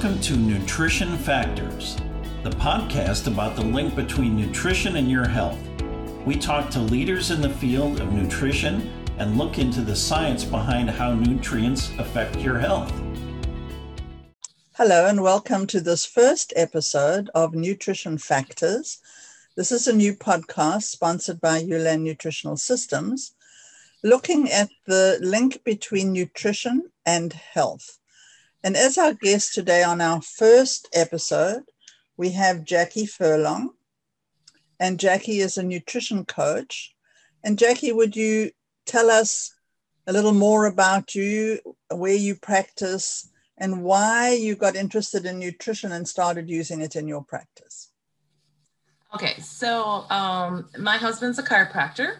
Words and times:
Welcome 0.00 0.22
to 0.22 0.36
Nutrition 0.38 1.18
Factors, 1.18 1.94
the 2.42 2.48
podcast 2.48 3.26
about 3.26 3.54
the 3.54 3.60
link 3.60 3.94
between 3.94 4.34
nutrition 4.34 4.96
and 4.96 5.10
your 5.10 5.28
health. 5.28 5.58
We 6.24 6.36
talk 6.36 6.70
to 6.70 6.80
leaders 6.80 7.30
in 7.30 7.42
the 7.42 7.50
field 7.50 8.00
of 8.00 8.10
nutrition 8.10 8.90
and 9.18 9.36
look 9.36 9.58
into 9.58 9.82
the 9.82 9.94
science 9.94 10.42
behind 10.42 10.88
how 10.88 11.12
nutrients 11.12 11.90
affect 11.98 12.36
your 12.36 12.58
health. 12.58 12.90
Hello, 14.72 15.04
and 15.04 15.22
welcome 15.22 15.66
to 15.66 15.82
this 15.82 16.06
first 16.06 16.54
episode 16.56 17.28
of 17.34 17.54
Nutrition 17.54 18.16
Factors. 18.16 19.02
This 19.54 19.70
is 19.70 19.86
a 19.86 19.94
new 19.94 20.14
podcast 20.14 20.84
sponsored 20.84 21.42
by 21.42 21.58
Ulan 21.58 22.02
Nutritional 22.02 22.56
Systems, 22.56 23.34
looking 24.02 24.50
at 24.50 24.70
the 24.86 25.18
link 25.20 25.62
between 25.62 26.14
nutrition 26.14 26.90
and 27.04 27.34
health. 27.34 27.99
And 28.62 28.76
as 28.76 28.98
our 28.98 29.14
guest 29.14 29.54
today 29.54 29.82
on 29.82 30.02
our 30.02 30.20
first 30.20 30.88
episode, 30.92 31.62
we 32.18 32.30
have 32.32 32.64
Jackie 32.64 33.06
Furlong. 33.06 33.70
And 34.78 35.00
Jackie 35.00 35.40
is 35.40 35.56
a 35.56 35.62
nutrition 35.62 36.26
coach. 36.26 36.94
And 37.42 37.58
Jackie, 37.58 37.92
would 37.92 38.16
you 38.16 38.50
tell 38.84 39.10
us 39.10 39.54
a 40.06 40.12
little 40.12 40.34
more 40.34 40.66
about 40.66 41.14
you, 41.14 41.58
where 41.90 42.14
you 42.14 42.34
practice, 42.34 43.30
and 43.56 43.82
why 43.82 44.32
you 44.32 44.56
got 44.56 44.76
interested 44.76 45.24
in 45.24 45.38
nutrition 45.38 45.92
and 45.92 46.06
started 46.06 46.50
using 46.50 46.82
it 46.82 46.96
in 46.96 47.08
your 47.08 47.24
practice? 47.24 47.92
Okay, 49.14 49.40
so 49.40 50.04
um, 50.10 50.68
my 50.78 50.98
husband's 50.98 51.38
a 51.38 51.42
chiropractor, 51.42 52.18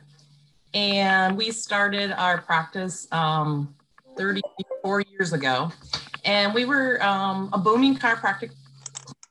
and 0.73 1.37
we 1.37 1.51
started 1.51 2.13
our 2.13 2.41
practice 2.41 3.07
um, 3.13 3.75
34 4.17 5.03
years 5.03 5.33
ago 5.33 5.71
and 6.31 6.55
we 6.55 6.65
were 6.65 7.03
um, 7.03 7.51
a 7.53 7.59
booming 7.59 7.97
chiropractic 7.97 8.53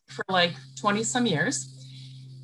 for 0.09 0.25
like 0.27 0.51
20 0.81 1.01
some 1.03 1.25
years. 1.25 1.55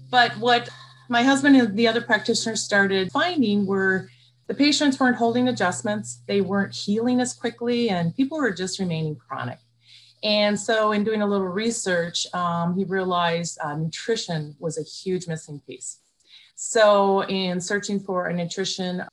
But 0.09 0.31
what 0.37 0.69
my 1.09 1.23
husband 1.23 1.57
and 1.57 1.75
the 1.77 1.89
other 1.89 2.01
practitioners 2.01 2.63
started 2.63 3.11
finding 3.11 3.65
were 3.65 4.09
the 4.47 4.53
patients 4.53 4.97
weren't 4.97 5.17
holding 5.17 5.49
adjustments, 5.49 6.21
they 6.25 6.39
weren't 6.39 6.73
healing 6.73 7.19
as 7.19 7.33
quickly, 7.33 7.89
and 7.89 8.15
people 8.15 8.37
were 8.37 8.53
just 8.53 8.79
remaining 8.79 9.17
chronic. 9.17 9.59
And 10.23 10.57
so, 10.57 10.93
in 10.93 11.03
doing 11.03 11.21
a 11.21 11.27
little 11.27 11.47
research, 11.47 12.25
um, 12.33 12.77
he 12.77 12.85
realized 12.85 13.57
uh, 13.61 13.75
nutrition 13.75 14.55
was 14.59 14.77
a 14.77 14.83
huge 14.83 15.27
missing 15.27 15.61
piece. 15.67 15.99
So, 16.55 17.25
in 17.25 17.59
searching 17.59 17.99
for 17.99 18.27
a 18.27 18.33
nutrition 18.33 19.03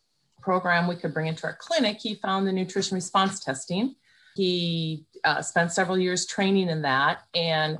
program 0.41 0.87
we 0.87 0.95
could 0.95 1.12
bring 1.12 1.27
into 1.27 1.45
our 1.47 1.56
clinic, 1.56 1.99
he 2.01 2.15
found 2.15 2.47
the 2.47 2.53
nutrition 2.53 2.95
response 2.95 3.41
testing. 3.41 3.97
He 4.34 5.05
uh, 5.25 5.42
spent 5.42 5.72
several 5.72 5.98
years 5.98 6.27
training 6.27 6.69
in 6.69 6.83
that, 6.83 7.22
and 7.34 7.78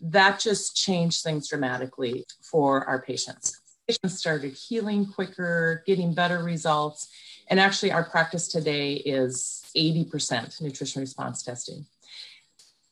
that 0.00 0.38
just 0.40 0.76
changed 0.76 1.22
things 1.22 1.48
dramatically 1.48 2.26
for 2.42 2.84
our 2.86 3.02
patients. 3.02 3.60
Patients 3.88 4.18
started 4.18 4.54
healing 4.54 5.06
quicker, 5.06 5.82
getting 5.86 6.14
better 6.14 6.42
results, 6.42 7.08
and 7.48 7.60
actually, 7.60 7.92
our 7.92 8.04
practice 8.04 8.48
today 8.48 8.94
is 8.94 9.64
80% 9.76 10.62
nutrition 10.62 11.00
response 11.00 11.42
testing. 11.42 11.84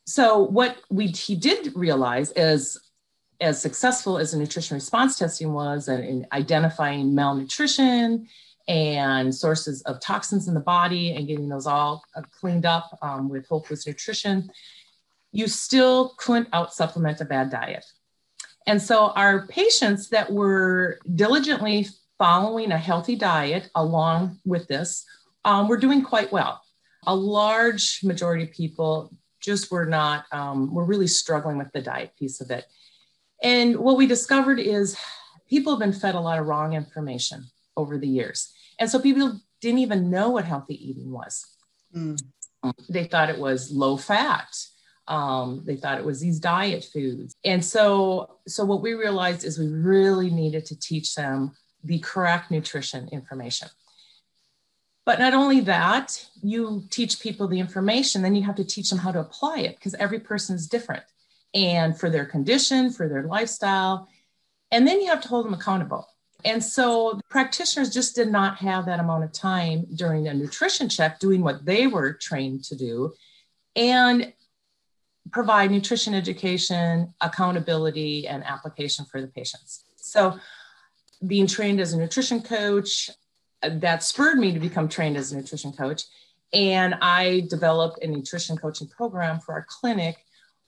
So, 0.07 0.43
what 0.43 0.79
we 0.91 1.07
he 1.07 1.37
did 1.37 1.75
realize 1.75 2.33
is 2.33 2.79
as 3.41 3.61
successful 3.61 4.19
as 4.19 4.33
the 4.33 4.39
nutrition 4.39 4.75
response 4.75 5.19
testing 5.19 5.53
was 5.53 5.89
in 5.89 6.27
identifying 6.33 7.15
malnutrition 7.15 8.29
and 8.73 9.35
sources 9.35 9.83
of 9.83 10.01
toxins 10.01 10.49
in 10.49 10.55
the 10.55 10.61
body 10.61 11.13
and 11.13 11.27
getting 11.27 11.47
those 11.47 11.67
all 11.67 12.03
uh, 12.17 12.23
cleaned 12.41 12.65
up 12.65 12.99
um, 13.03 13.29
with 13.29 13.47
whole 13.47 13.63
foods 13.63 13.87
nutrition, 13.87 14.51
you 15.31 15.47
still 15.47 16.15
couldn't 16.17 16.49
out 16.55 16.73
supplement 16.73 17.21
a 17.21 17.27
bad 17.27 17.51
diet. 17.51 17.85
And 18.67 18.81
so 18.81 19.11
our 19.11 19.47
patients 19.47 20.09
that 20.09 20.33
were 20.33 20.99
diligently 21.15 21.87
following 22.17 22.73
a 22.73 22.79
healthy 22.79 23.15
diet 23.15 23.69
along 23.75 24.39
with 24.47 24.67
this 24.69 25.05
um, 25.45 25.69
were 25.69 25.77
doing 25.77 26.03
quite 26.03 26.33
well. 26.33 26.63
A 27.07 27.15
large 27.15 28.01
majority 28.03 28.45
of 28.45 28.53
people 28.53 29.13
just 29.41 29.71
were 29.71 29.85
not, 29.85 30.25
um, 30.33 30.73
were 30.73 30.85
really 30.85 31.09
struggling 31.09 31.59
with 31.59 31.73
the 31.73 31.83
diet 31.83 32.13
piece 32.19 32.41
of 32.41 32.51
it. 32.51 32.65
And 33.43 33.77
what 33.77 33.99
we 33.99 34.07
discovered 34.07 34.61
is 34.61 34.97
people 35.47 35.73
have 35.73 35.81
been 35.81 35.93
fed 35.93 36.15
a 36.15 36.21
lot 36.21 36.39
of 36.39 36.47
wrong 36.47 36.73
information 36.73 37.45
over 37.77 37.99
the 37.99 38.09
years. 38.09 38.55
And 38.83 38.91
so 38.91 38.99
people 38.99 39.41
didn't 39.61 39.79
even 39.79 40.11
know 40.11 40.31
what 40.31 40.45
healthy 40.45 40.75
eating 40.75 41.13
was. 41.13 41.47
Mm. 41.95 42.21
They 42.89 43.05
thought 43.05 43.31
it 43.31 43.39
was 43.39 43.71
low 43.71 43.97
fat. 43.97 44.49
Um, 45.07 45.63
they 45.65 45.77
thought 45.77 45.99
it 45.99 46.05
was 46.05 46.19
these 46.19 46.41
diet 46.41 46.85
foods. 46.93 47.33
And 47.45 47.65
so, 47.65 48.39
so 48.49 48.65
what 48.65 48.83
we 48.83 48.95
realized 48.95 49.45
is 49.45 49.57
we 49.57 49.69
really 49.69 50.31
needed 50.31 50.67
to 50.67 50.81
teach 50.81 51.15
them 51.15 51.53
the 51.85 52.01
correct 52.01 52.51
nutrition 52.51 53.09
information. 53.13 53.69
But 55.07 55.21
not 55.21 55.33
only 55.33 55.61
that, 55.61 56.27
you 56.43 56.83
teach 56.91 57.21
people 57.21 57.47
the 57.47 57.61
information, 57.61 58.23
then 58.23 58.35
you 58.35 58.43
have 58.43 58.57
to 58.57 58.65
teach 58.65 58.91
them 58.91 58.99
how 58.99 59.13
to 59.13 59.21
apply 59.21 59.59
it 59.59 59.77
because 59.77 59.95
every 59.95 60.19
person 60.19 60.57
is 60.57 60.67
different 60.67 61.05
and 61.55 61.97
for 61.97 62.11
their 62.11 62.25
condition, 62.25 62.91
for 62.91 63.09
their 63.09 63.23
lifestyle. 63.23 64.09
And 64.73 64.89
then 64.89 65.01
you 65.01 65.07
have 65.07 65.21
to 65.21 65.29
hold 65.29 65.47
them 65.47 65.55
accountable. 65.55 66.09
And 66.45 66.63
so 66.63 67.21
practitioners 67.29 67.93
just 67.93 68.15
did 68.15 68.31
not 68.31 68.57
have 68.59 68.87
that 68.87 69.01
amount 69.01 69.25
of 69.25 69.33
time 69.33 69.87
during 69.95 70.29
a 70.29 70.35
nutrition 70.35 70.89
check 70.89 71.19
doing 71.19 71.43
what 71.43 71.65
they 71.65 71.87
were 71.87 72.13
trained 72.13 72.65
to 72.65 72.77
do 72.77 73.15
and 73.77 74.33
provide 75.31 75.71
nutrition 75.71 76.15
education, 76.15 77.15
accountability, 77.21 78.27
and 78.27 78.45
application 78.45 79.05
for 79.05 79.21
the 79.21 79.29
patients. 79.29 79.85
So 79.97 80.39
being 81.27 81.47
trained 81.47 81.81
as 81.81 81.93
a 81.93 81.99
nutrition 81.99 82.43
coach, 82.43 83.11
that 83.63 84.03
spurred 84.03 84.39
me 84.39 84.53
to 84.53 84.59
become 84.59 84.89
trained 84.89 85.17
as 85.17 85.31
a 85.31 85.37
nutrition 85.37 85.73
coach. 85.73 86.03
And 86.53 86.97
I 87.01 87.47
developed 87.49 88.03
a 88.03 88.09
nutrition 88.09 88.57
coaching 88.57 88.89
program 88.89 89.39
for 89.39 89.55
our 89.55 89.65
clinic 89.69 90.17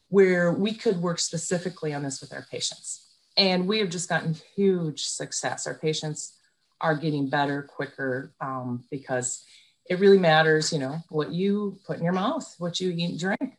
where 0.09 0.53
we 0.53 0.73
could 0.73 1.03
work 1.03 1.19
specifically 1.19 1.93
on 1.93 2.05
this 2.05 2.21
with 2.21 2.33
our 2.33 2.47
patients 2.51 3.04
and 3.37 3.67
we 3.67 3.79
have 3.81 3.91
just 3.91 4.09
gotten 4.09 4.37
huge 4.55 5.05
success. 5.05 5.67
Our 5.67 5.75
patients 5.75 6.37
are 6.81 6.95
getting 6.95 7.29
better 7.29 7.63
quicker 7.63 8.33
um, 8.41 8.85
because 8.91 9.45
it 9.89 9.99
really 10.01 10.19
matters, 10.19 10.73
you 10.73 10.79
know, 10.79 10.99
what 11.09 11.33
you 11.33 11.79
put 11.87 11.99
in 11.99 12.05
your 12.05 12.13
mouth, 12.13 12.55
what 12.59 12.81
you 12.81 12.91
eat 12.91 13.11
and 13.11 13.19
drink. 13.19 13.57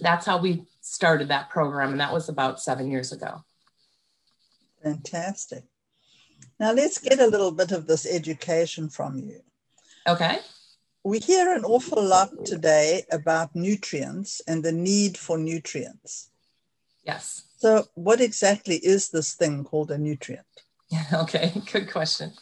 That's 0.00 0.26
how 0.26 0.38
we 0.38 0.66
started 0.80 1.28
that 1.28 1.50
program, 1.50 1.90
and 1.90 2.00
that 2.00 2.12
was 2.12 2.28
about 2.28 2.60
seven 2.60 2.90
years 2.90 3.12
ago. 3.12 3.44
Fantastic. 4.82 5.64
Now 6.60 6.72
let's 6.72 6.98
get 6.98 7.20
a 7.20 7.26
little 7.26 7.50
bit 7.52 7.72
of 7.72 7.86
this 7.86 8.06
education 8.06 8.88
from 8.88 9.18
you. 9.18 9.40
Okay. 10.06 10.38
We 11.04 11.18
hear 11.18 11.52
an 11.52 11.64
awful 11.64 12.02
lot 12.02 12.30
today 12.44 13.04
about 13.10 13.54
nutrients 13.54 14.40
and 14.46 14.62
the 14.62 14.72
need 14.72 15.16
for 15.16 15.38
nutrients. 15.38 16.30
Yes. 17.04 17.47
So, 17.58 17.86
what 17.94 18.20
exactly 18.20 18.76
is 18.76 19.10
this 19.10 19.34
thing 19.34 19.64
called 19.64 19.90
a 19.90 19.98
nutrient? 19.98 20.46
Okay, 21.12 21.52
good 21.70 21.90
question. 21.90 22.32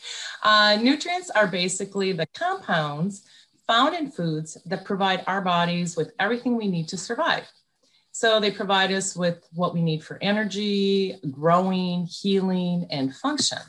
Uh, 0.42 0.78
nutrients 0.80 1.30
are 1.30 1.48
basically 1.48 2.12
the 2.12 2.26
compounds 2.26 3.24
found 3.66 3.96
in 3.96 4.12
foods 4.12 4.56
that 4.66 4.84
provide 4.84 5.24
our 5.26 5.40
bodies 5.40 5.96
with 5.96 6.12
everything 6.20 6.54
we 6.54 6.68
need 6.68 6.86
to 6.88 6.98
survive. 6.98 7.50
So, 8.12 8.40
they 8.40 8.50
provide 8.50 8.92
us 8.92 9.16
with 9.16 9.38
what 9.52 9.72
we 9.72 9.82
need 9.82 10.04
for 10.04 10.18
energy, 10.20 11.16
growing, 11.30 12.04
healing, 12.04 12.86
and 12.90 13.16
function. 13.16 13.62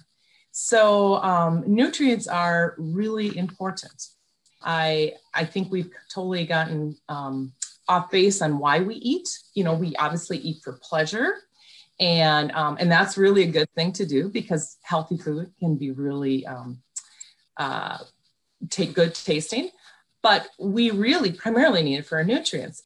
So, 0.51 1.15
um, 1.23 1.63
nutrients 1.65 2.27
are 2.27 2.75
really 2.77 3.37
important. 3.37 4.07
I, 4.61 5.13
I 5.33 5.45
think 5.45 5.71
we've 5.71 5.91
totally 6.13 6.45
gotten 6.45 6.97
um, 7.07 7.53
off 7.87 8.11
base 8.11 8.41
on 8.41 8.59
why 8.59 8.79
we 8.79 8.95
eat. 8.95 9.29
You 9.53 9.63
know, 9.63 9.73
we 9.73 9.95
obviously 9.95 10.37
eat 10.37 10.61
for 10.63 10.79
pleasure, 10.81 11.35
and 11.99 12.51
um, 12.51 12.77
and 12.79 12.91
that's 12.91 13.17
really 13.17 13.43
a 13.43 13.51
good 13.51 13.69
thing 13.75 13.91
to 13.93 14.05
do 14.05 14.29
because 14.29 14.77
healthy 14.83 15.17
food 15.17 15.51
can 15.59 15.75
be 15.75 15.91
really 15.91 16.45
um, 16.45 16.81
uh, 17.57 17.99
take 18.69 18.93
good 18.93 19.15
tasting, 19.15 19.69
but 20.21 20.47
we 20.59 20.91
really 20.91 21.31
primarily 21.31 21.83
need 21.83 21.97
it 21.97 22.05
for 22.05 22.17
our 22.17 22.23
nutrients. 22.23 22.83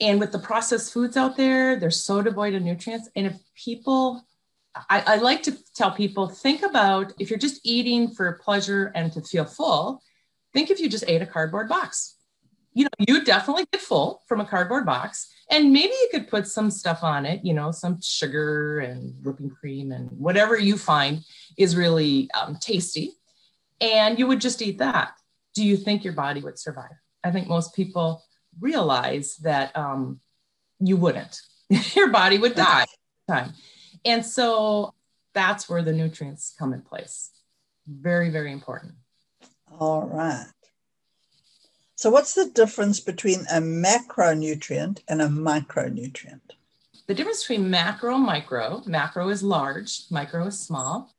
And 0.00 0.18
with 0.18 0.32
the 0.32 0.38
processed 0.38 0.92
foods 0.92 1.16
out 1.16 1.36
there, 1.36 1.76
they're 1.76 1.90
so 1.90 2.22
devoid 2.22 2.54
of 2.54 2.62
nutrients. 2.62 3.10
And 3.14 3.26
if 3.26 3.34
people 3.54 4.24
I, 4.88 5.02
I, 5.06 5.16
like 5.16 5.42
to 5.44 5.56
tell 5.74 5.90
people 5.90 6.28
think 6.28 6.62
about 6.62 7.12
if 7.18 7.28
you're 7.28 7.38
just 7.38 7.60
eating 7.64 8.10
for 8.12 8.32
pleasure 8.34 8.92
and 8.94 9.12
to 9.12 9.20
feel 9.20 9.44
full, 9.44 10.00
think 10.52 10.70
if 10.70 10.78
you 10.78 10.88
just 10.88 11.04
ate 11.08 11.22
a 11.22 11.26
cardboard 11.26 11.68
box 11.68 12.16
you 12.72 12.84
know, 12.84 12.90
you 12.98 13.24
definitely 13.24 13.66
get 13.72 13.80
full 13.80 14.22
from 14.26 14.40
a 14.40 14.44
cardboard 14.44 14.86
box. 14.86 15.32
And 15.50 15.72
maybe 15.72 15.92
you 15.92 16.08
could 16.12 16.28
put 16.28 16.46
some 16.46 16.70
stuff 16.70 17.02
on 17.02 17.26
it, 17.26 17.44
you 17.44 17.52
know, 17.52 17.72
some 17.72 18.00
sugar 18.00 18.78
and 18.80 19.14
whipping 19.24 19.50
cream 19.50 19.90
and 19.90 20.08
whatever 20.12 20.56
you 20.56 20.76
find 20.76 21.24
is 21.58 21.74
really 21.74 22.30
um, 22.40 22.56
tasty. 22.60 23.12
And 23.80 24.18
you 24.18 24.26
would 24.28 24.40
just 24.40 24.62
eat 24.62 24.78
that. 24.78 25.12
Do 25.54 25.64
you 25.64 25.76
think 25.76 26.04
your 26.04 26.12
body 26.12 26.40
would 26.40 26.58
survive? 26.58 26.92
I 27.24 27.32
think 27.32 27.48
most 27.48 27.74
people 27.74 28.22
realize 28.60 29.36
that 29.38 29.76
um, 29.76 30.20
you 30.78 30.96
wouldn't. 30.96 31.40
Your 31.94 32.08
body 32.08 32.38
would 32.38 32.54
die 32.54 32.86
time. 33.28 33.52
And 34.04 34.24
so 34.24 34.94
that's 35.34 35.68
where 35.68 35.82
the 35.82 35.92
nutrients 35.92 36.54
come 36.58 36.72
in 36.72 36.82
place. 36.82 37.30
Very, 37.86 38.30
very 38.30 38.52
important. 38.52 38.94
All 39.78 40.02
right. 40.02 40.46
So, 42.00 42.08
what's 42.08 42.32
the 42.32 42.46
difference 42.46 42.98
between 42.98 43.40
a 43.52 43.60
macronutrient 43.60 45.00
and 45.06 45.20
a 45.20 45.26
micronutrient? 45.26 46.40
The 47.06 47.12
difference 47.12 47.42
between 47.42 47.68
macro 47.68 48.14
and 48.14 48.24
micro 48.24 48.82
macro 48.86 49.28
is 49.28 49.42
large, 49.42 50.04
micro 50.10 50.46
is 50.46 50.58
small. 50.58 51.14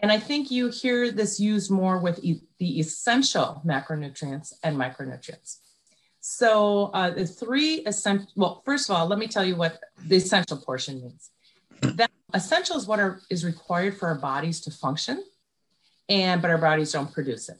And 0.00 0.12
I 0.12 0.20
think 0.20 0.48
you 0.52 0.68
hear 0.68 1.10
this 1.10 1.40
used 1.40 1.72
more 1.72 1.98
with 1.98 2.20
e- 2.22 2.40
the 2.60 2.78
essential 2.78 3.62
macronutrients 3.66 4.52
and 4.62 4.76
micronutrients. 4.76 5.56
So, 6.20 6.92
uh, 6.94 7.10
the 7.10 7.26
three 7.26 7.82
essential, 7.84 8.28
well, 8.36 8.62
first 8.64 8.88
of 8.88 8.94
all, 8.94 9.08
let 9.08 9.18
me 9.18 9.26
tell 9.26 9.44
you 9.44 9.56
what 9.56 9.80
the 10.06 10.18
essential 10.18 10.56
portion 10.56 11.00
means. 11.02 11.30
That 11.96 12.12
essential 12.32 12.76
is 12.76 12.86
what 12.86 13.00
are, 13.00 13.22
is 13.28 13.44
required 13.44 13.96
for 13.96 14.06
our 14.06 14.20
bodies 14.20 14.60
to 14.60 14.70
function, 14.70 15.24
and 16.08 16.40
but 16.40 16.52
our 16.52 16.58
bodies 16.58 16.92
don't 16.92 17.12
produce 17.12 17.48
it. 17.48 17.58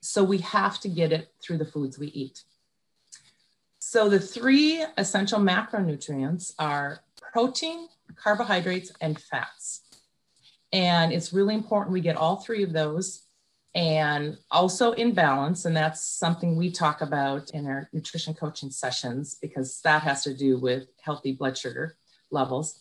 So 0.00 0.24
we 0.24 0.38
have 0.38 0.80
to 0.80 0.88
get 0.88 1.12
it 1.12 1.28
through 1.42 1.58
the 1.58 1.64
foods 1.64 1.98
we 1.98 2.08
eat. 2.08 2.42
So 3.78 4.08
the 4.08 4.20
three 4.20 4.84
essential 4.96 5.40
macronutrients 5.40 6.54
are 6.58 7.00
protein, 7.32 7.88
carbohydrates, 8.14 8.92
and 9.00 9.18
fats. 9.20 9.82
And 10.72 11.12
it's 11.12 11.32
really 11.32 11.54
important 11.54 11.92
we 11.92 12.00
get 12.00 12.16
all 12.16 12.36
three 12.36 12.62
of 12.62 12.72
those 12.72 13.26
and 13.74 14.36
also 14.50 14.92
in 14.92 15.12
balance. 15.12 15.64
And 15.64 15.76
that's 15.76 16.04
something 16.04 16.56
we 16.56 16.70
talk 16.70 17.00
about 17.00 17.50
in 17.50 17.66
our 17.66 17.88
nutrition 17.92 18.34
coaching 18.34 18.70
sessions 18.70 19.36
because 19.40 19.80
that 19.82 20.02
has 20.02 20.24
to 20.24 20.34
do 20.34 20.58
with 20.58 20.88
healthy 21.02 21.32
blood 21.32 21.56
sugar 21.56 21.96
levels. 22.30 22.80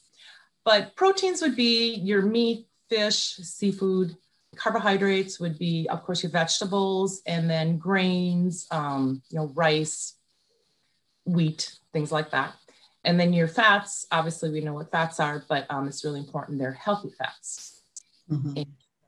But 0.66 0.96
proteins 0.96 1.42
would 1.42 1.56
be 1.56 1.96
your 1.96 2.22
meat, 2.22 2.68
fish, 2.90 3.36
seafood, 3.38 4.16
carbohydrates 4.56 5.40
would 5.40 5.58
be, 5.58 5.88
of 5.90 6.04
course, 6.04 6.24
your 6.24 6.32
vegetables, 6.32 7.22
and 7.26 7.50
then 7.50 7.78
grains, 7.78 8.68
um, 8.72 9.22
you 9.30 9.38
know, 9.38 9.52
rice, 9.56 10.16
wheat, 11.26 11.72
things 11.94 12.12
like 12.12 12.32
that. 12.32 12.54
And 13.04 13.20
then 13.20 13.32
your 13.34 13.48
fats, 13.48 14.06
obviously, 14.12 14.52
we 14.52 14.62
know 14.62 14.74
what 14.74 14.92
fats 14.92 15.20
are, 15.20 15.44
but 15.48 15.66
um, 15.70 15.88
it's 15.88 16.04
really 16.04 16.20
important 16.20 16.60
they're 16.60 16.74
healthy 16.74 17.10
fats. 17.18 17.84
Mm-hmm. 18.30 18.62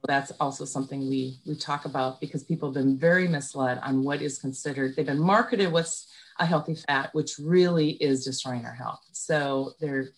that's 0.08 0.32
also 0.40 0.66
something 0.66 1.08
we 1.08 1.38
we 1.46 1.56
talk 1.56 1.86
about 1.86 2.20
because 2.20 2.44
people 2.44 2.70
have 2.70 2.74
been 2.74 2.98
very 2.98 3.28
misled 3.28 3.78
on 3.84 4.04
what 4.04 4.20
is 4.20 4.40
considered. 4.40 4.96
They've 4.96 5.06
been 5.06 5.20
marketed 5.20 5.72
what's 5.72 6.08
a 6.40 6.46
healthy 6.46 6.74
fat, 6.74 7.12
which 7.14 7.38
really 7.38 7.92
is 7.92 8.26
destroying 8.26 8.66
our 8.66 8.74
health. 8.74 9.02
So 9.12 9.74
there, 9.80 10.10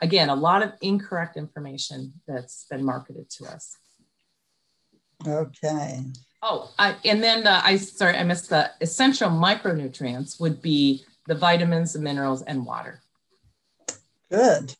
again, 0.00 0.28
a 0.28 0.34
lot 0.34 0.62
of 0.62 0.74
incorrect 0.80 1.36
information 1.36 2.12
that's 2.28 2.66
been 2.70 2.84
marketed 2.84 3.28
to 3.30 3.46
us. 3.46 3.76
Okay. 5.26 6.04
Oh, 6.42 6.72
I, 6.78 6.96
and 7.04 7.22
then 7.22 7.44
the, 7.44 7.64
I 7.64 7.76
sorry, 7.76 8.16
I 8.16 8.24
missed 8.24 8.48
the 8.48 8.70
essential 8.80 9.28
micronutrients 9.28 10.40
would 10.40 10.62
be 10.62 11.04
the 11.26 11.34
vitamins, 11.34 11.92
the 11.92 12.00
minerals, 12.00 12.42
and 12.42 12.64
water. 12.64 13.02
Good. 14.30 14.74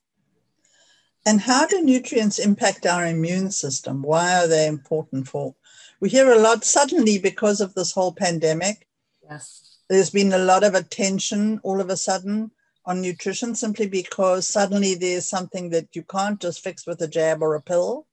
And 1.26 1.40
how 1.40 1.66
do 1.66 1.82
nutrients 1.82 2.38
impact 2.38 2.86
our 2.86 3.06
immune 3.06 3.50
system? 3.50 4.02
Why 4.02 4.36
are 4.36 4.48
they 4.48 4.66
important 4.66 5.28
for? 5.28 5.54
We 6.00 6.08
hear 6.08 6.32
a 6.32 6.38
lot 6.38 6.64
suddenly 6.64 7.18
because 7.18 7.60
of 7.60 7.74
this 7.74 7.92
whole 7.92 8.12
pandemic. 8.12 8.88
Yes. 9.22 9.78
There's 9.90 10.08
been 10.08 10.32
a 10.32 10.38
lot 10.38 10.64
of 10.64 10.74
attention 10.74 11.60
all 11.62 11.80
of 11.80 11.90
a 11.90 11.96
sudden 11.96 12.50
on 12.86 13.02
nutrition 13.02 13.54
simply 13.54 13.86
because 13.86 14.48
suddenly 14.48 14.94
there's 14.94 15.26
something 15.26 15.68
that 15.70 15.94
you 15.94 16.02
can't 16.04 16.40
just 16.40 16.64
fix 16.64 16.86
with 16.86 17.02
a 17.02 17.08
jab 17.08 17.42
or 17.42 17.54
a 17.54 17.60
pill 17.60 18.06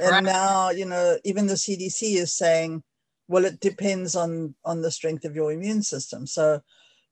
and 0.00 0.26
now 0.26 0.70
you 0.70 0.84
know 0.84 1.18
even 1.24 1.46
the 1.46 1.54
cdc 1.54 2.16
is 2.16 2.32
saying 2.34 2.82
well 3.32 3.44
it 3.44 3.60
depends 3.60 4.14
on 4.14 4.54
on 4.64 4.82
the 4.82 4.90
strength 4.90 5.24
of 5.24 5.34
your 5.34 5.52
immune 5.52 5.82
system. 5.82 6.26
So 6.26 6.60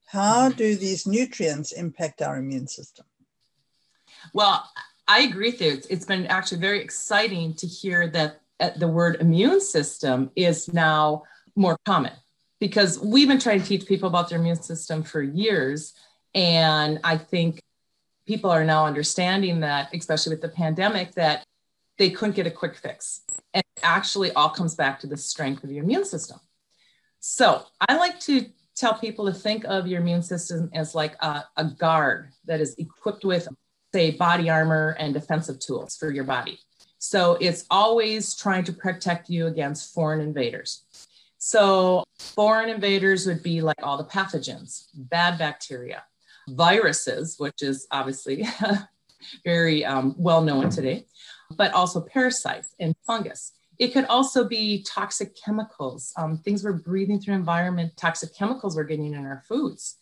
how 0.07 0.49
mm-hmm. 0.49 0.57
do 0.57 0.77
these 0.77 1.07
nutrients 1.07 1.73
impact 1.73 2.21
our 2.21 2.37
immune 2.37 2.69
system? 2.69 3.07
Well 4.35 4.69
i 5.09 5.21
agree 5.21 5.51
with 5.51 5.61
you. 5.61 5.73
It's, 5.73 5.87
it's 5.87 6.05
been 6.05 6.27
actually 6.27 6.61
very 6.61 6.81
exciting 6.81 7.55
to 7.55 7.67
hear 7.67 8.09
that 8.09 8.41
uh, 8.61 8.71
the 8.77 8.89
word 8.89 9.17
immune 9.21 9.61
system 9.61 10.31
is 10.37 10.73
now 10.73 11.23
more 11.57 11.77
common 11.87 12.13
because 12.61 13.01
we've 13.01 13.27
been 13.27 13.41
trying 13.41 13.61
to 13.61 13.67
teach 13.67 13.87
people 13.87 14.09
about 14.09 14.29
their 14.29 14.39
immune 14.39 14.63
system 14.63 15.03
for 15.03 15.23
years. 15.23 15.95
And 16.35 17.01
i 17.03 17.17
think 17.17 17.61
people 18.27 18.51
are 18.51 18.65
now 18.65 18.87
understanding 18.87 19.61
that 19.61 19.89
especially 19.95 20.31
with 20.35 20.43
the 20.43 20.49
pandemic 20.49 21.13
that 21.15 21.45
they 22.01 22.09
couldn't 22.09 22.35
get 22.35 22.47
a 22.47 22.51
quick 22.51 22.77
fix. 22.77 23.21
And 23.53 23.63
actually 23.83 24.33
all 24.33 24.49
comes 24.49 24.75
back 24.75 24.99
to 25.01 25.07
the 25.07 25.19
strength 25.19 25.65
of 25.65 25.71
your 25.71 25.85
immune 25.85 26.07
system. 26.07 26.41
So 27.21 27.63
I 27.87 27.97
like 27.99 28.19
to 28.21 28.47
tell 28.75 28.95
people 28.95 29.27
to 29.27 29.35
think 29.35 29.65
of 29.65 29.87
your 29.87 30.01
immune 30.01 30.23
system 30.23 30.71
as 30.73 30.95
like 30.95 31.15
a, 31.21 31.45
a 31.59 31.65
guard 31.67 32.31
that 32.47 32.59
is 32.59 32.75
equipped 32.79 33.27
with, 33.27 33.47
say, 33.93 34.13
body 34.13 34.49
armor 34.49 34.97
and 34.99 35.13
defensive 35.13 35.61
tools 35.61 35.95
for 35.95 36.11
your 36.11 36.25
body. 36.25 36.59
So 36.99 37.37
it's 37.39 37.67
always 37.71 38.35
trying 38.35 38.65
to 38.65 38.73
protect 38.73 39.29
you 39.29 39.47
against 39.47 39.93
foreign 39.93 40.23
invaders. 40.23 40.85
So 41.37 42.05
foreign 42.19 42.71
invaders 42.71 43.27
would 43.27 43.43
be 43.43 43.61
like 43.61 43.83
all 43.83 43.99
the 43.99 44.05
pathogens, 44.05 44.87
bad 44.95 45.37
bacteria, 45.37 46.05
viruses, 46.49 47.37
which 47.39 47.63
is 47.63 47.87
obviously 47.91 48.47
very 49.45 49.85
um, 49.85 50.15
well 50.19 50.43
known 50.43 50.71
today, 50.71 51.07
but 51.57 51.73
also 51.73 52.01
parasites 52.01 52.75
and 52.79 52.95
fungus. 53.07 53.53
It 53.79 53.93
could 53.93 54.05
also 54.07 54.47
be 54.47 54.85
toxic 54.85 55.35
chemicals, 55.43 56.13
um, 56.17 56.37
things 56.37 56.63
we're 56.63 56.75
breathing 56.75 57.21
through 57.21 57.35
environment, 57.35 57.97
toxic 57.97 58.35
chemicals 58.37 58.77
we're 58.77 58.85
getting 58.85 59.15
in 59.15 59.25
our 59.25 59.43
foods, 59.49 59.97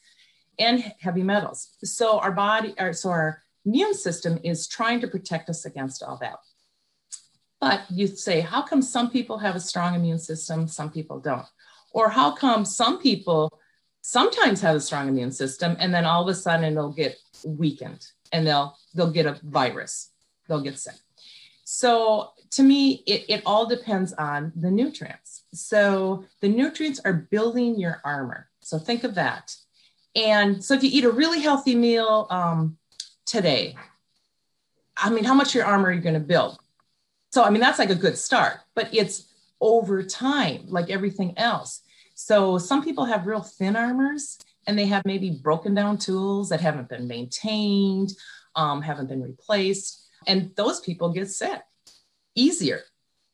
and 0.59 0.93
heavy 0.99 1.23
metals. 1.23 1.77
So 1.85 2.19
our 2.19 2.33
body, 2.33 2.75
or 2.79 2.93
so 2.93 3.11
our 3.11 3.43
immune 3.65 3.95
system 3.95 4.41
is 4.43 4.67
trying 4.67 5.01
to 5.01 5.09
protect 5.09 5.49
us 5.49 5.65
against 5.65 6.03
all 6.03 6.19
that. 6.21 6.39
But 7.61 7.83
you 7.91 8.09
say, 8.09 8.41
how 8.41 8.63
come 8.63 8.83
some 8.83 9.11
people 9.11 9.39
have 9.39 9.57
a 9.57 9.61
strong 9.61 9.95
immune 9.95 10.19
system, 10.19 10.67
some 10.67 10.91
people 10.91 11.21
don't? 11.21 11.47
Or 11.93 12.09
how 12.09 12.33
come 12.33 12.65
some 12.65 13.01
people 13.01 13.61
sometimes 14.03 14.61
have 14.61 14.77
a 14.77 14.81
strong 14.81 15.09
immune 15.09 15.33
system 15.33 15.77
and 15.79 15.93
then 15.93 16.05
all 16.05 16.23
of 16.23 16.29
a 16.29 16.35
sudden 16.35 16.75
they'll 16.75 16.93
get 16.93 17.17
weakened 17.45 18.07
and 18.33 18.47
they'll 18.47 18.77
they'll 18.95 19.11
get 19.11 19.27
a 19.27 19.39
virus, 19.43 20.11
they'll 20.49 20.63
get 20.63 20.79
sick. 20.79 20.95
So 21.71 22.31
to 22.53 22.63
me, 22.63 23.03
it, 23.07 23.27
it 23.29 23.43
all 23.45 23.67
depends 23.67 24.15
on 24.15 24.53
the 24.57 24.71
nutrients. 24.71 25.43
So 25.53 26.25
the 26.41 26.49
nutrients 26.49 26.99
are 27.05 27.13
building 27.13 27.79
your 27.79 28.01
armor. 28.07 28.49
So 28.61 28.79
think 28.79 29.05
of 29.05 29.15
that. 29.17 29.55
And 30.17 30.65
so 30.65 30.73
if 30.73 30.83
you 30.83 30.89
eat 30.91 31.05
a 31.05 31.11
really 31.11 31.43
healthy 31.43 31.75
meal 31.75 32.27
um, 32.31 32.79
today, 33.27 33.77
I 34.97 35.11
mean, 35.11 35.25
how 35.25 35.35
much 35.35 35.55
your 35.55 35.67
armor 35.67 35.91
are 35.91 35.93
you 35.93 36.01
going 36.01 36.15
to 36.15 36.21
build? 36.21 36.59
So, 37.33 37.45
I 37.45 37.51
mean, 37.51 37.61
that's 37.61 37.79
like 37.79 37.91
a 37.91 37.95
good 37.95 38.17
start, 38.17 38.61
but 38.75 38.89
it's 38.95 39.31
over 39.61 40.03
time, 40.03 40.63
like 40.69 40.89
everything 40.89 41.37
else. 41.37 41.83
So 42.15 42.57
some 42.57 42.83
people 42.83 43.05
have 43.05 43.27
real 43.27 43.43
thin 43.43 43.77
armors 43.77 44.39
and 44.67 44.79
they 44.79 44.87
have 44.87 45.05
maybe 45.05 45.39
broken 45.43 45.75
down 45.75 45.99
tools 45.99 46.49
that 46.49 46.63
haven't 46.63 46.89
been 46.89 47.07
maintained, 47.07 48.15
um, 48.57 48.81
haven't 48.81 49.11
been 49.11 49.23
replaced 49.23 50.08
and 50.27 50.53
those 50.57 50.81
people 50.81 51.13
get 51.13 51.31
sick 51.31 51.61
easier. 52.35 52.83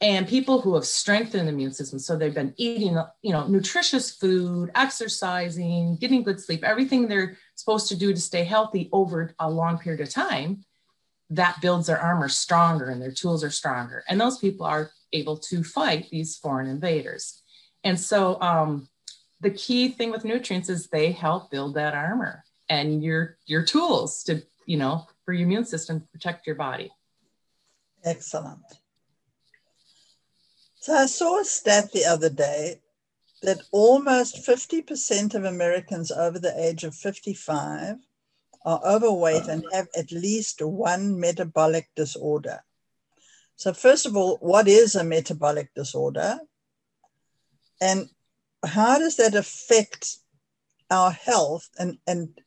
And 0.00 0.28
people 0.28 0.60
who 0.60 0.74
have 0.74 0.84
strengthened 0.84 1.48
the 1.48 1.52
immune 1.52 1.72
system 1.72 1.98
so 1.98 2.16
they've 2.16 2.34
been 2.34 2.52
eating 2.56 2.98
you 3.22 3.32
know 3.32 3.46
nutritious 3.46 4.10
food 4.10 4.70
exercising 4.74 5.96
getting 5.96 6.22
good 6.24 6.40
sleep 6.40 6.64
everything 6.64 7.06
they're 7.06 7.38
supposed 7.54 7.88
to 7.88 7.96
do 7.96 8.12
to 8.12 8.20
stay 8.20 8.44
healthy 8.44 8.90
over 8.92 9.32
a 9.38 9.48
long 9.48 9.78
period 9.78 10.00
of 10.02 10.10
time 10.10 10.64
that 11.30 11.60
builds 11.60 11.86
their 11.86 12.00
armor 12.00 12.28
stronger 12.28 12.90
and 12.90 13.00
their 13.00 13.12
tools 13.12 13.42
are 13.42 13.50
stronger. 13.50 14.04
And 14.08 14.20
those 14.20 14.38
people 14.38 14.66
are 14.66 14.90
able 15.12 15.38
to 15.38 15.64
fight 15.64 16.08
these 16.10 16.36
foreign 16.36 16.68
invaders. 16.68 17.42
And 17.82 17.98
so 17.98 18.40
um, 18.40 18.88
the 19.40 19.50
key 19.50 19.88
thing 19.88 20.10
with 20.10 20.24
nutrients 20.24 20.68
is 20.68 20.86
they 20.86 21.12
help 21.12 21.50
build 21.50 21.74
that 21.74 21.94
armor 21.94 22.44
and 22.68 23.02
your 23.02 23.36
your 23.46 23.62
tools 23.62 24.22
to 24.22 24.42
you 24.64 24.78
know 24.78 25.06
for 25.24 25.32
your 25.32 25.46
immune 25.46 25.64
system 25.64 26.00
to 26.00 26.06
protect 26.06 26.46
your 26.46 26.56
body. 26.56 26.90
Excellent. 28.04 28.62
So 30.76 30.92
I 30.92 31.06
saw 31.06 31.40
a 31.40 31.44
stat 31.44 31.92
the 31.92 32.04
other 32.04 32.28
day 32.28 32.80
that 33.42 33.62
almost 33.72 34.46
50% 34.46 35.34
of 35.34 35.44
Americans 35.44 36.10
over 36.10 36.38
the 36.38 36.54
age 36.58 36.84
of 36.84 36.94
55 36.94 37.96
are 38.64 38.80
overweight 38.84 39.46
and 39.46 39.64
have 39.72 39.88
at 39.96 40.10
least 40.10 40.62
one 40.62 41.20
metabolic 41.20 41.88
disorder. 41.94 42.60
So, 43.56 43.72
first 43.72 44.06
of 44.06 44.16
all, 44.16 44.38
what 44.40 44.66
is 44.66 44.94
a 44.94 45.04
metabolic 45.04 45.72
disorder? 45.74 46.40
And 47.80 48.08
how 48.64 48.98
does 48.98 49.16
that 49.16 49.34
affect 49.34 50.16
our 50.90 51.10
health? 51.10 51.68
And, 51.78 51.98
and 52.06 52.38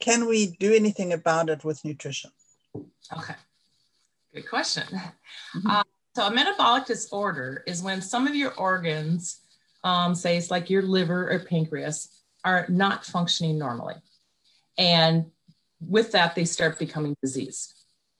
can 0.00 0.26
we 0.26 0.56
do 0.58 0.72
anything 0.72 1.12
about 1.12 1.48
it 1.48 1.64
with 1.64 1.84
nutrition? 1.84 2.30
Okay, 3.16 3.34
good 4.34 4.48
question. 4.48 4.84
Mm-hmm. 4.90 5.70
Uh, 5.70 5.82
so, 6.16 6.26
a 6.26 6.32
metabolic 6.32 6.86
disorder 6.86 7.62
is 7.66 7.82
when 7.82 8.02
some 8.02 8.26
of 8.26 8.34
your 8.34 8.52
organs, 8.54 9.40
um, 9.84 10.14
say 10.14 10.36
it's 10.36 10.50
like 10.50 10.68
your 10.68 10.82
liver 10.82 11.30
or 11.30 11.38
pancreas, 11.40 12.22
are 12.44 12.66
not 12.68 13.04
functioning 13.04 13.58
normally. 13.58 13.94
And 14.76 15.26
with 15.80 16.12
that, 16.12 16.34
they 16.34 16.44
start 16.44 16.78
becoming 16.78 17.16
diseased. 17.22 17.74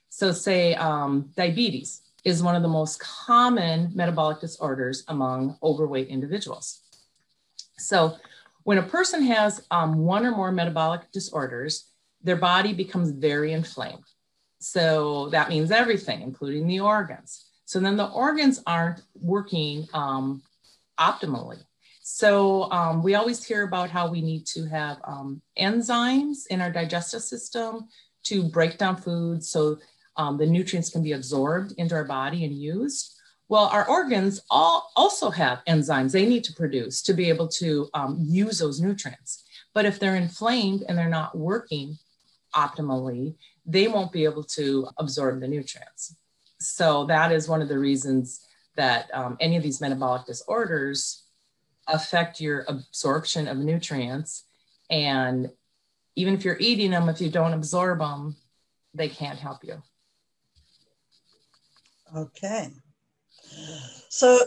So, 0.09 0.33
say 0.33 0.75
um, 0.75 1.31
diabetes 1.37 2.03
is 2.25 2.43
one 2.43 2.55
of 2.55 2.63
the 2.63 2.69
most 2.69 3.01
common 3.01 3.91
metabolic 3.95 4.41
disorders 4.41 5.05
among 5.09 5.57
overweight 5.63 6.09
individuals. 6.09 6.83
So, 7.79 8.17
when 8.65 8.79
a 8.79 8.83
person 8.83 9.23
has 9.23 9.65
um, 9.71 9.99
one 9.99 10.25
or 10.27 10.33
more 10.33 10.53
metabolic 10.53 11.11
disorders, 11.13 11.91
their 12.23 12.37
body 12.37 12.73
becomes 12.73 13.11
very 13.11 13.53
inflamed. 13.53 14.05
So, 14.59 15.31
that 15.31 15.49
means 15.49 15.71
everything, 15.71 16.21
including 16.21 16.67
the 16.67 16.81
organs. 16.81 17.47
So, 17.65 17.81
then 17.81 17.97
the 17.97 18.09
organs 18.09 18.63
aren't 18.67 19.03
working 19.15 19.89
um, 19.95 20.43
optimally. 20.99 21.59
So, 22.03 22.71
um, 22.71 23.03
we 23.03 23.15
always 23.15 23.43
hear 23.43 23.63
about 23.63 23.89
how 23.89 24.11
we 24.11 24.21
need 24.21 24.47
to 24.49 24.67
have 24.67 24.99
um, 25.05 25.41
enzymes 25.59 26.47
in 26.49 26.61
our 26.61 26.71
digestive 26.71 27.23
system 27.23 27.89
to 28.25 28.43
break 28.45 28.77
down 28.77 28.97
foods 28.97 29.49
so 29.49 29.79
um, 30.17 30.37
the 30.37 30.47
nutrients 30.47 30.91
can 30.91 31.03
be 31.03 31.13
absorbed 31.13 31.73
into 31.79 31.95
our 31.95 32.05
body 32.05 32.45
and 32.45 32.55
used. 32.55 33.20
Well, 33.51 33.67
our 33.73 33.87
organs 33.89 34.41
all 34.49 34.93
also 34.95 35.29
have 35.29 35.65
enzymes 35.67 36.13
they 36.13 36.25
need 36.25 36.45
to 36.45 36.53
produce 36.53 37.03
to 37.03 37.13
be 37.13 37.29
able 37.29 37.49
to 37.49 37.91
um, 37.95 38.17
use 38.21 38.61
those 38.61 38.81
nutrients. 38.81 39.43
But 39.75 39.85
if 39.85 39.99
they're 39.99 40.15
inflamed 40.15 40.85
and 40.89 40.97
they're 40.97 41.09
not 41.09 41.37
working 41.37 41.99
optimally, 42.55 43.35
they 43.67 43.89
won't 43.89 44.13
be 44.13 44.23
able 44.23 44.45
to 44.45 44.87
absorb 44.99 45.41
the 45.41 45.49
nutrients. 45.49 46.15
So 46.61 47.07
that 47.07 47.33
is 47.33 47.49
one 47.49 47.61
of 47.61 47.69
the 47.69 47.79
reasons 47.79 48.47
that 48.77 49.11
um, 49.13 49.37
any 49.41 49.57
of 49.57 49.65
these 49.65 49.81
metabolic 49.81 50.27
disorders 50.27 51.25
affect 51.89 52.41
your 52.41 52.65
absorption 52.69 53.49
of 53.49 53.59
nutrients. 53.59 54.45
And 54.91 55.51
even 56.15 56.35
if 56.35 56.45
you're 56.45 56.57
eating 56.61 56.93
them, 56.93 57.09
if 57.09 57.21
you 57.21 57.31
don't 57.31 57.55
absorb 57.55 57.99
them, 57.99 58.37
they 58.95 59.09
can't 59.09 59.41
help 59.41 59.65
you. 59.65 59.83
Okay. 62.17 62.71
So 64.09 64.39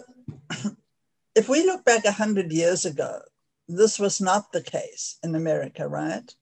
if 1.36 1.50
we 1.50 1.64
look 1.66 1.86
back 1.86 2.04
100 2.06 2.52
years 2.52 2.86
ago, 2.86 3.22
this 3.68 3.98
was 3.98 4.20
not 4.20 4.52
the 4.52 4.62
case 4.62 5.18
in 5.24 5.36
America, 5.36 5.88
right? 5.88 6.34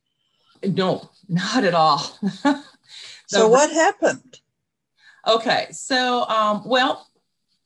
No, 0.63 1.09
not 1.27 1.63
at 1.63 1.73
all. 1.73 1.99
so 3.27 3.47
what 3.47 3.71
happened? 3.71 4.39
Okay, 5.27 5.67
so 5.71 6.25
um, 6.27 6.63
well, 6.65 7.07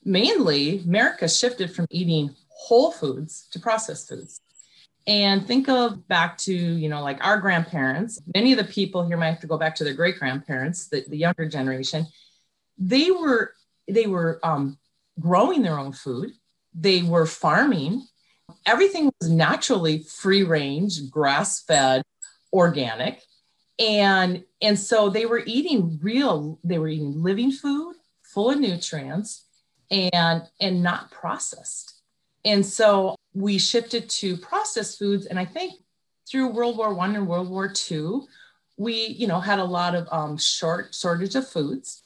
mainly 0.03 0.79
America 0.79 1.27
shifted 1.27 1.73
from 1.73 1.87
eating 1.89 2.35
whole 2.49 2.91
foods 2.91 3.47
to 3.51 3.59
processed 3.59 4.09
foods. 4.09 4.41
And 5.07 5.45
think 5.45 5.69
of 5.69 6.07
back 6.07 6.37
to, 6.39 6.53
you 6.53 6.89
know, 6.89 7.01
like 7.03 7.23
our 7.23 7.39
grandparents, 7.39 8.19
many 8.33 8.51
of 8.53 8.57
the 8.57 8.63
people 8.63 9.05
here 9.05 9.17
might 9.17 9.29
have 9.29 9.41
to 9.41 9.47
go 9.47 9.57
back 9.57 9.75
to 9.75 9.83
their 9.83 9.93
great 9.93 10.17
grandparents, 10.17 10.87
the, 10.87 11.05
the 11.07 11.17
younger 11.17 11.47
generation 11.47 12.07
they 12.77 13.11
were 13.11 13.53
they 13.87 14.07
were 14.07 14.39
um, 14.43 14.77
growing 15.19 15.61
their 15.61 15.79
own 15.79 15.91
food. 15.91 16.31
They 16.73 17.01
were 17.01 17.25
farming. 17.25 18.05
Everything 18.65 19.11
was 19.19 19.29
naturally 19.29 20.03
free 20.03 20.43
range 20.43 21.09
grass 21.09 21.63
fed 21.63 22.03
organic. 22.53 23.21
And 23.79 24.43
and 24.61 24.79
so 24.79 25.09
they 25.09 25.25
were 25.25 25.43
eating 25.45 25.99
real 26.01 26.59
they 26.63 26.79
were 26.79 26.87
eating 26.87 27.21
living 27.21 27.51
food 27.51 27.95
full 28.23 28.51
of 28.51 28.59
nutrients 28.59 29.45
and 29.91 30.43
and 30.61 30.81
not 30.81 31.11
processed. 31.11 32.01
And 32.45 32.65
so 32.65 33.15
we 33.33 33.57
shifted 33.57 34.09
to 34.09 34.37
processed 34.37 34.97
foods. 34.97 35.25
And 35.25 35.37
i 35.37 35.45
think 35.45 35.73
through 36.29 36.49
world 36.49 36.77
war 36.77 36.93
one 36.93 37.15
and 37.15 37.27
world 37.27 37.49
war 37.49 37.67
two 37.67 38.27
we 38.77 39.07
you 39.07 39.27
know 39.27 39.39
had 39.39 39.59
a 39.59 39.63
lot 39.63 39.95
of 39.95 40.07
um, 40.11 40.37
short 40.37 40.93
shortage 40.93 41.35
of 41.35 41.47
foods 41.47 42.03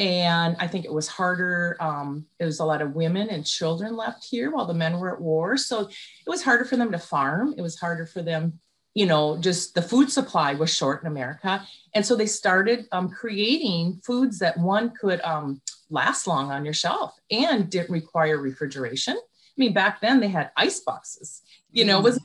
and 0.00 0.56
I 0.58 0.66
think 0.66 0.86
it 0.86 0.92
was 0.92 1.06
harder. 1.06 1.76
Um, 1.78 2.24
it 2.38 2.46
was 2.46 2.58
a 2.58 2.64
lot 2.64 2.80
of 2.80 2.94
women 2.94 3.28
and 3.28 3.44
children 3.44 3.94
left 3.94 4.24
here 4.24 4.50
while 4.50 4.64
the 4.64 4.72
men 4.72 4.98
were 4.98 5.12
at 5.12 5.20
war. 5.20 5.58
So 5.58 5.80
it 5.80 6.26
was 6.26 6.42
harder 6.42 6.64
for 6.64 6.78
them 6.78 6.90
to 6.92 6.98
farm. 6.98 7.54
It 7.58 7.60
was 7.60 7.78
harder 7.78 8.06
for 8.06 8.22
them, 8.22 8.60
you 8.94 9.04
know, 9.04 9.36
just 9.36 9.74
the 9.74 9.82
food 9.82 10.10
supply 10.10 10.54
was 10.54 10.74
short 10.74 11.02
in 11.02 11.06
America. 11.06 11.66
And 11.94 12.04
so 12.04 12.16
they 12.16 12.24
started 12.24 12.86
um, 12.92 13.10
creating 13.10 14.00
foods 14.02 14.38
that 14.38 14.56
one 14.56 14.94
could 14.98 15.20
um, 15.20 15.60
last 15.90 16.26
long 16.26 16.50
on 16.50 16.64
your 16.64 16.72
shelf 16.72 17.14
and 17.30 17.68
didn't 17.68 17.90
require 17.90 18.38
refrigeration. 18.38 19.16
I 19.18 19.56
mean, 19.58 19.74
back 19.74 20.00
then 20.00 20.18
they 20.18 20.28
had 20.28 20.50
ice 20.56 20.80
boxes, 20.80 21.42
you 21.72 21.84
know, 21.84 21.98
it 21.98 22.04
was 22.04 22.18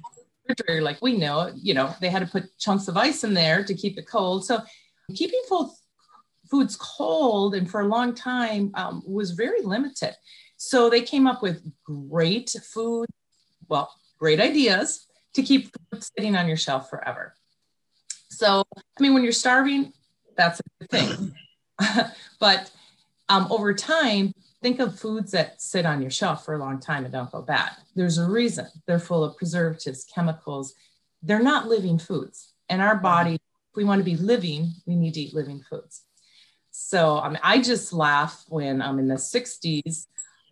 refrigerator 0.48 0.82
like 0.82 1.02
we 1.02 1.18
know, 1.18 1.52
you 1.54 1.74
know, 1.74 1.94
they 2.00 2.08
had 2.08 2.20
to 2.20 2.28
put 2.28 2.58
chunks 2.58 2.88
of 2.88 2.96
ice 2.96 3.26
in 3.26 3.34
there 3.34 3.66
to 3.66 3.74
keep 3.74 3.98
it 3.98 4.08
cold. 4.08 4.46
So 4.46 4.62
keeping 5.14 5.42
food 5.50 5.72
foods 6.50 6.76
cold 6.76 7.56
and 7.56 7.70
for 7.70 7.82
a 7.82 7.88
long 7.88 8.14
time 8.14 8.72
um, 8.76 9.04
was 9.06 9.32
very 9.32 9.62
limited. 9.62 10.16
So 10.58 10.90
they 10.90 11.02
came 11.02 11.28
up 11.28 11.42
with 11.42 11.62
great 11.84 12.56
food, 12.74 13.08
well, 13.68 13.92
great 14.18 14.40
ideas 14.40 15.08
to 15.34 15.44
keep 15.44 15.72
food 15.92 16.04
sitting 16.04 16.36
on 16.36 16.48
your 16.48 16.58
shelf 16.58 16.90
forever. 16.90 17.34
So, 18.30 18.64
I 18.78 19.02
mean, 19.02 19.14
when 19.14 19.24
you're 19.24 19.32
starving, 19.32 19.94
that's 20.36 20.60
a 20.60 20.64
good 20.80 20.90
thing. 20.90 21.36
but 22.40 22.72
um, 23.30 23.48
over 23.52 23.74
time, 23.74 24.34
think 24.62 24.80
of 24.80 25.00
foods 25.00 25.32
that 25.32 25.62
sit 25.62 25.86
on 25.86 26.02
your 26.02 26.12
shelf 26.12 26.46
for 26.46 26.56
a 26.56 26.60
long 26.60 26.80
time 26.80 27.04
and 27.04 27.14
don't 27.14 27.32
go 27.32 27.42
bad. 27.42 27.72
There's 27.96 28.18
a 28.18 28.30
reason 28.30 28.68
they're 28.88 29.00
full 29.00 29.24
of 29.24 29.38
preservatives, 29.38 30.06
chemicals. 30.06 30.74
They're 31.22 31.44
not 31.44 31.68
living 31.68 32.00
foods. 32.00 32.54
And 32.70 32.82
our 32.82 32.96
body, 32.96 33.36
if 33.36 33.76
we 33.76 33.84
want 33.84 34.00
to 34.00 34.06
be 34.06 34.18
living, 34.18 34.72
we 34.86 34.96
need 34.96 35.14
to 35.16 35.22
eat 35.22 35.34
living 35.34 35.64
foods. 35.70 36.04
So 36.78 37.22
I 37.44 37.62
just 37.62 37.94
laugh 37.94 38.44
when 38.48 38.82
I'm 38.82 38.92
um, 38.92 39.00
in 39.00 39.08
the 39.08 39.16
60s 39.16 40.08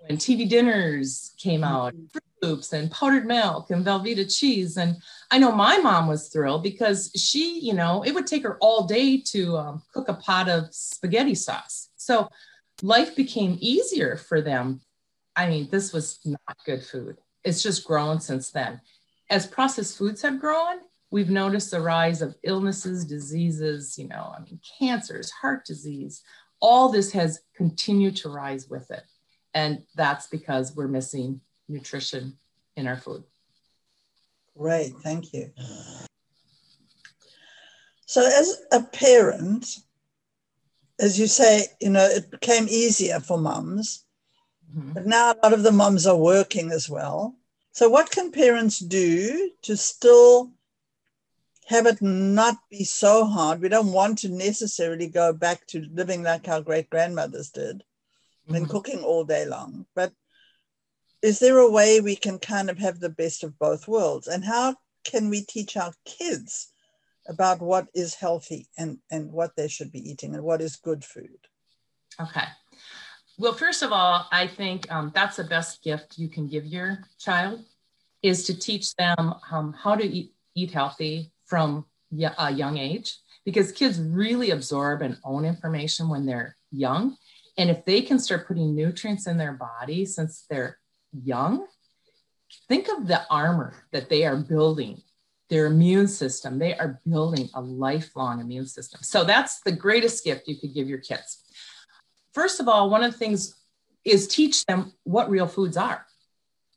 when 0.08 0.18
TV 0.18 0.48
dinners 0.48 1.34
came 1.38 1.62
mm-hmm. 1.62 1.74
out, 1.74 1.94
Froot 1.94 2.22
Loops 2.42 2.74
and 2.74 2.92
powdered 2.92 3.26
milk 3.26 3.72
and 3.72 3.86
Velveeta 3.86 4.26
cheese. 4.38 4.78
And 4.78 4.98
I 5.32 5.38
know 5.38 5.52
my 5.52 5.78
mom 5.78 6.08
was 6.08 6.28
thrilled 6.28 6.64
because 6.64 7.12
she, 7.16 7.60
you 7.60 7.74
know, 7.74 8.04
it 8.04 8.14
would 8.14 8.28
take 8.28 8.44
her 8.44 8.58
all 8.60 8.86
day 8.86 9.18
to 9.18 9.58
um, 9.58 9.82
cook 9.94 10.10
a 10.10 10.14
pot 10.14 10.50
of 10.50 10.74
spaghetti 10.74 11.36
sauce. 11.36 11.90
So 11.96 12.30
life 12.82 13.16
became 13.16 13.58
easier 13.62 14.18
for 14.18 14.42
them. 14.42 14.82
I 15.36 15.48
mean, 15.48 15.70
this 15.72 15.94
was 15.94 16.20
not 16.26 16.58
good 16.66 16.84
food. 16.84 17.18
It's 17.44 17.64
just 17.64 17.86
grown 17.86 18.20
since 18.20 18.52
then. 18.52 18.82
As 19.30 19.48
processed 19.48 19.98
foods 19.98 20.22
have 20.22 20.40
grown, 20.40 20.78
We've 21.14 21.30
noticed 21.30 21.70
the 21.70 21.80
rise 21.80 22.24
of 22.24 22.34
illnesses, 22.42 23.06
diseases, 23.06 24.00
you 24.00 24.08
know, 24.08 24.34
I 24.36 24.42
mean, 24.42 24.60
cancers, 24.80 25.30
heart 25.30 25.64
disease. 25.64 26.24
All 26.60 26.90
this 26.90 27.12
has 27.12 27.42
continued 27.56 28.16
to 28.16 28.30
rise 28.30 28.68
with 28.68 28.90
it. 28.90 29.04
And 29.54 29.84
that's 29.96 30.26
because 30.26 30.76
we're 30.76 30.88
missing 30.88 31.40
nutrition 31.70 32.40
in 32.76 32.88
our 32.88 32.98
food. 32.98 33.24
Great, 34.58 34.94
thank 35.04 35.34
you. 35.34 35.52
So, 38.08 38.26
as 38.26 38.64
a 38.72 38.82
parent, 38.82 39.68
as 41.00 41.20
you 41.20 41.28
say, 41.28 41.68
you 41.80 41.92
know, 41.92 42.06
it 42.06 42.32
became 42.32 42.66
easier 42.68 43.20
for 43.20 43.38
mums, 43.38 44.04
mm-hmm. 44.76 44.94
but 44.94 45.06
now 45.06 45.32
a 45.32 45.38
lot 45.44 45.54
of 45.54 45.62
the 45.62 45.72
mums 45.72 46.08
are 46.08 46.18
working 46.18 46.72
as 46.72 46.90
well. 46.90 47.36
So, 47.72 47.88
what 47.88 48.10
can 48.10 48.32
parents 48.32 48.80
do 48.80 49.52
to 49.62 49.78
still 49.78 50.52
have 51.68 51.86
it 51.86 52.02
not 52.02 52.58
be 52.70 52.84
so 52.84 53.26
hard. 53.26 53.62
We 53.62 53.70
don't 53.70 53.94
want 53.94 54.20
to 54.20 54.30
necessarily 54.30 55.08
go 55.08 55.34
back 55.34 55.66
to 55.68 55.88
living 55.92 56.24
like 56.24 56.48
our 56.48 56.62
great 56.62 56.90
grandmothers 56.90 57.50
did 57.50 57.84
mm-hmm. 58.46 58.56
and 58.56 58.70
cooking 58.70 59.00
all 59.04 59.24
day 59.24 59.46
long. 59.46 59.86
But 59.96 60.12
is 61.22 61.40
there 61.40 61.58
a 61.58 61.72
way 61.72 62.02
we 62.02 62.16
can 62.16 62.38
kind 62.38 62.70
of 62.70 62.78
have 62.80 63.00
the 63.00 63.10
best 63.10 63.44
of 63.44 63.58
both 63.58 63.88
worlds? 63.88 64.28
And 64.28 64.44
how 64.44 64.76
can 65.04 65.30
we 65.30 65.42
teach 65.42 65.78
our 65.78 65.94
kids 66.06 66.74
about 67.28 67.62
what 67.62 67.88
is 67.94 68.16
healthy 68.16 68.68
and, 68.78 68.98
and 69.10 69.32
what 69.32 69.56
they 69.56 69.70
should 69.70 69.92
be 69.92 70.10
eating 70.10 70.34
and 70.34 70.44
what 70.44 70.62
is 70.62 70.76
good 70.76 71.06
food? 71.06 71.48
Okay. 72.20 72.46
Well, 73.38 73.54
first 73.54 73.82
of 73.82 73.92
all, 73.92 74.28
I 74.32 74.48
think 74.48 74.92
um, 74.92 75.12
that's 75.16 75.38
the 75.38 75.44
best 75.46 75.82
gift 75.84 76.18
you 76.18 76.30
can 76.30 76.48
give 76.48 76.66
your 76.66 77.00
child 77.18 77.64
is 78.22 78.44
to 78.46 78.58
teach 78.58 78.94
them 78.96 79.36
um, 79.52 79.74
how 79.74 79.96
to 79.96 80.04
eat, 80.04 80.34
eat 80.56 80.72
healthy, 80.72 81.32
from 81.46 81.86
a 82.38 82.52
young 82.52 82.78
age 82.78 83.18
because 83.46 83.72
kids 83.72 84.00
really 84.00 84.52
absorb 84.52 85.02
and 85.02 85.18
own 85.24 85.46
information 85.46 86.10
when 86.10 86.26
they're 86.26 86.56
young. 86.72 87.18
And 87.58 87.70
if 87.70 87.86
they 87.86 88.02
can 88.02 88.20
start 88.20 88.48
putting 88.48 88.76
nutrients 88.76 89.28
in 89.28 89.38
their 89.38 89.54
body 89.54 90.06
since 90.06 90.46
they're 90.50 90.80
young, 91.12 91.66
think 92.68 92.88
of 92.90 93.08
the 93.08 93.22
armor 93.30 93.86
that 93.92 94.10
they 94.10 94.26
are 94.26 94.38
building 94.38 95.02
their 95.50 95.68
immune 95.68 96.08
system. 96.08 96.58
They 96.58 96.76
are 96.76 97.00
building 97.08 97.50
a 97.54 97.62
lifelong 97.62 98.40
immune 98.40 98.66
system. 98.66 99.02
So 99.04 99.24
that's 99.24 99.62
the 99.62 99.72
greatest 99.72 100.24
gift 100.24 100.48
you 100.48 100.56
could 100.56 100.74
give 100.74 100.88
your 100.88 101.00
kids. 101.00 101.44
First 102.34 102.60
of 102.60 102.68
all, 102.68 102.90
one 102.90 103.04
of 103.04 103.12
the 103.12 103.18
things 103.18 103.56
is 104.04 104.28
teach 104.28 104.66
them 104.66 104.94
what 105.04 105.30
real 105.30 105.48
foods 105.48 105.78
are. 105.78 106.06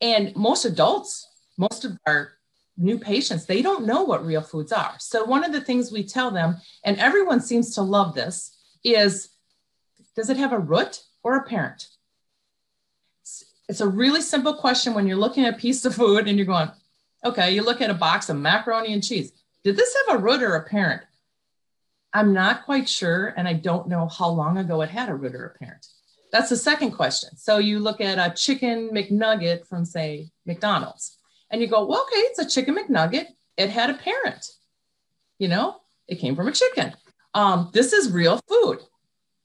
And 0.01 0.35
most 0.37 0.65
adults, 0.65 1.27
most 1.57 1.85
of 1.85 1.99
our 2.07 2.33
new 2.77 2.99
patients, 2.99 3.47
they 3.47 3.63
don't 3.63 3.87
know 3.87 4.03
what 4.03 4.25
real 4.25 4.43
foods 4.43 4.73
are. 4.73 4.95
So 4.99 5.25
one 5.25 5.45
of 5.45 5.53
the 5.53 5.61
things 5.61 5.91
we 5.91 6.05
tell 6.05 6.31
them, 6.31 6.57
and 6.85 6.99
everyone 6.99 7.41
seems 7.41 7.75
to 7.75 7.83
love 7.83 8.15
this, 8.15 8.57
is 8.85 9.31
does 10.15 10.31
it 10.31 10.37
have 10.37 10.53
a 10.53 10.59
root 10.59 11.03
or 11.23 11.37
a 11.37 11.43
parent? 11.43 11.89
It's 13.69 13.81
a 13.81 13.89
really 13.89 14.21
simple 14.21 14.55
question 14.55 14.95
when 14.95 15.07
you're 15.07 15.17
looking 15.17 15.45
at 15.45 15.55
a 15.55 15.59
piece 15.59 15.85
of 15.85 15.95
food 15.95 16.29
and 16.29 16.39
you're 16.39 16.47
going, 16.47 16.71
okay, 17.25 17.53
you 17.53 17.63
look 17.63 17.81
at 17.81 17.91
a 17.91 17.95
box 17.95 18.29
of 18.29 18.37
macaroni 18.37 18.93
and 18.93 19.03
cheese. 19.03 19.33
Did 19.65 19.77
this 19.77 19.97
have 20.07 20.17
a 20.17 20.23
root 20.23 20.43
or 20.43 20.55
a 20.55 20.69
parent? 20.69 21.03
I'm 22.13 22.33
not 22.33 22.65
quite 22.65 22.89
sure, 22.89 23.35
and 23.37 23.47
I 23.49 23.55
don't 23.55 23.89
know 23.89 24.07
how 24.07 24.29
long 24.29 24.57
ago 24.57 24.81
it 24.83 24.89
had 24.89 25.09
a 25.09 25.15
root 25.15 25.35
or 25.35 25.47
a 25.47 25.59
parent. 25.59 25.87
That's 26.33 26.49
the 26.49 26.57
second 26.57 26.93
question. 26.93 27.37
So 27.37 27.59
you 27.59 27.79
look 27.79 28.01
at 28.01 28.19
a 28.19 28.35
chicken 28.35 28.91
McNugget 28.91 29.67
from, 29.67 29.85
say, 29.85 30.31
McDonald's, 30.47 31.19
and 31.57 31.63
you 31.63 31.69
go, 31.69 31.87
well, 31.87 32.03
okay, 32.03 32.21
it's 32.21 32.39
a 32.39 32.47
chicken 32.47 32.77
McNugget. 32.77 33.29
It 33.57 33.71
had 33.71 33.89
a 33.89 33.95
parent. 33.95 34.45
You 35.39 35.49
know, 35.49 35.77
it 36.07 36.17
came 36.17 36.37
from 36.37 36.49
a 36.49 36.53
chicken. 36.53 36.93
Um, 37.33 37.71
this 37.73 37.95
is 37.95 38.13
real 38.13 38.39
food. 38.47 38.81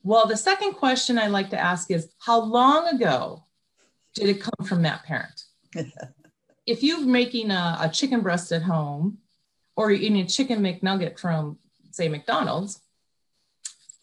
Well, 0.03 0.27
the 0.27 0.35
second 0.35 0.73
question 0.73 1.17
I 1.17 1.27
like 1.27 1.51
to 1.51 1.57
ask 1.57 1.89
is, 1.89 2.09
how 2.19 2.41
long 2.41 2.89
ago 2.89 3.45
did 4.13 4.27
it 4.27 4.41
come 4.41 4.67
from 4.67 4.81
that 4.81 5.05
parent? 5.05 5.45
if 6.65 6.83
you're 6.83 6.99
making 6.99 7.49
a, 7.49 7.77
a, 7.79 7.87
chicken 7.87 8.19
breast 8.19 8.51
at 8.51 8.61
home 8.61 9.19
or 9.77 9.89
you're 9.89 10.01
eating 10.01 10.19
a 10.19 10.27
chicken 10.27 10.59
McNugget 10.59 11.17
from, 11.17 11.59
say, 11.91 12.09
McDonald's, 12.09 12.81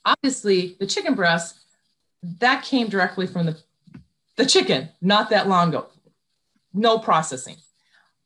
obviously 0.06 0.78
the 0.80 0.86
chicken 0.86 1.14
breast, 1.14 1.60
that 2.40 2.64
came 2.64 2.88
directly 2.88 3.26
from 3.26 3.44
the, 3.44 3.58
the 4.38 4.46
chicken 4.46 4.88
not 5.02 5.28
that 5.28 5.46
long 5.46 5.68
ago. 5.68 5.88
No 6.72 6.98
processing. 6.98 7.56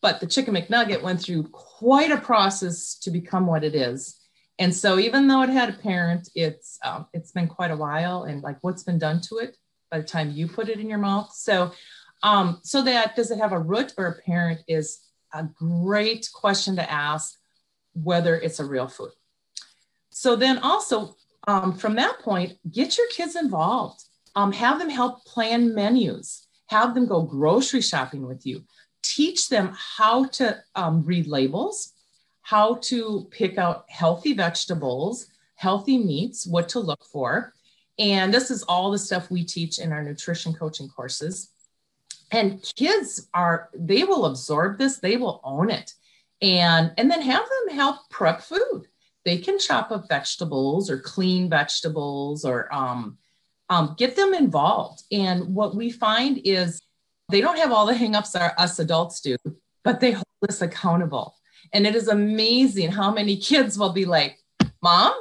But 0.03 0.21
the 0.21 0.27
chicken 0.27 0.55
McNugget 0.55 1.01
went 1.01 1.23
through 1.23 1.45
quite 1.45 2.11
a 2.11 2.21
process 2.21 2.97
to 2.99 3.11
become 3.11 3.47
what 3.47 3.65
it 3.65 3.75
is. 3.75 4.19
And 4.59 4.75
so 4.75 4.99
even 4.99 5.27
though 5.27 5.43
it 5.43 5.49
had 5.49 5.71
a 5.71 5.79
parent, 5.79 6.29
it's 6.35 6.79
um, 6.85 7.07
it's 7.15 7.33
been 7.33 7.49
quite 7.49 7.71
a 7.71 7.77
while 7.77 8.25
and 8.25 8.43
like 8.43 8.59
what's 8.61 8.83
been 8.83 8.99
done 8.99 9.21
to 9.23 9.39
it 9.39 9.57
by 9.91 9.99
the 9.99 10.05
time 10.05 10.31
you 10.31 10.47
put 10.49 10.69
it 10.69 10.79
in 10.81 10.91
your 10.91 10.99
mouth. 10.99 11.33
So 11.33 11.73
um, 12.23 12.61
so 12.63 12.83
that 12.83 13.17
does 13.17 13.31
it 13.31 13.39
have 13.39 13.53
a 13.53 13.59
root 13.59 13.95
or 13.97 14.07
a 14.07 14.23
parent 14.23 14.61
is 14.69 15.01
a 15.33 15.45
great 15.45 16.29
question 16.33 16.77
to 16.77 16.91
ask 16.91 17.39
whether 17.95 18.37
it's 18.37 18.61
a 18.61 18.65
real 18.65 18.89
food. 18.89 19.13
So 20.11 20.37
then 20.37 20.59
also 20.59 21.17
um, 21.49 21.77
from 21.77 21.97
that 21.97 22.21
point, 22.21 22.59
get 22.71 22.97
your 22.97 23.09
kids 23.09 23.35
involved. 23.35 24.05
Um, 24.35 24.53
have 24.53 24.79
them 24.79 24.89
help 24.89 25.25
plan 25.25 25.75
menus. 25.75 26.47
Have 26.69 26.95
them 26.95 27.07
go 27.07 27.23
grocery 27.23 27.81
shopping 27.83 28.27
with 28.27 28.47
you. 28.47 28.65
Teach 29.03 29.49
them 29.49 29.75
how 29.77 30.27
to 30.27 30.63
um, 30.75 31.05
read 31.05 31.27
labels, 31.27 31.93
how 32.43 32.77
to 32.83 33.29
pick 33.31 33.59
out 33.59 33.85
healthy 33.89 34.33
vegetables, 34.33 35.27
healthy 35.55 35.99
meats, 35.99 36.47
what 36.47 36.69
to 36.71 36.81
look 36.81 37.05
for. 37.05 37.53
And 37.99 38.33
this 38.33 38.51
is 38.51 38.63
all 38.65 38.91
the 38.91 38.99
stuff 38.99 39.31
we 39.31 39.45
teach 39.45 39.79
in 39.79 39.93
our 39.93 40.03
nutrition 40.03 40.53
coaching 40.53 40.89
courses. 40.89 41.51
And 42.31 42.63
kids 42.77 43.29
are 43.35 43.69
they 43.75 44.05
will 44.05 44.27
absorb 44.27 44.79
this 44.79 44.99
they 44.99 45.17
will 45.17 45.41
own 45.45 45.71
it. 45.71 45.93
And 46.41 46.93
and 46.97 47.11
then 47.11 47.23
have 47.23 47.45
them 47.45 47.77
help 47.77 48.09
prep 48.11 48.41
food. 48.41 48.89
They 49.25 49.39
can 49.39 49.59
chop 49.59 49.91
up 49.93 50.09
vegetables 50.09 50.91
or 50.91 50.99
clean 50.99 51.49
vegetables 51.49 52.45
or 52.45 52.73
um, 52.75 53.19
um, 53.69 53.95
get 53.97 54.17
them 54.17 54.35
involved. 54.35 55.05
And 55.13 55.55
what 55.55 55.77
we 55.77 55.91
find 55.91 56.41
is 56.45 56.83
they 57.33 57.41
don't 57.41 57.59
have 57.59 57.73
all 57.73 57.87
the 57.87 57.95
hangups 57.95 58.39
our, 58.39 58.55
us 58.59 58.79
adults 58.79 59.21
do 59.21 59.37
but 59.83 60.01
they 60.01 60.13
hold 60.13 60.25
us 60.49 60.63
accountable 60.63 61.35
and 61.73 61.87
it 61.87 61.95
is 61.95 62.09
amazing 62.09 62.91
how 62.93 63.11
many 63.11 63.37
kids 63.37 63.79
will 63.79 63.93
be 63.93 64.05
like 64.05 64.39
mom 64.83 65.13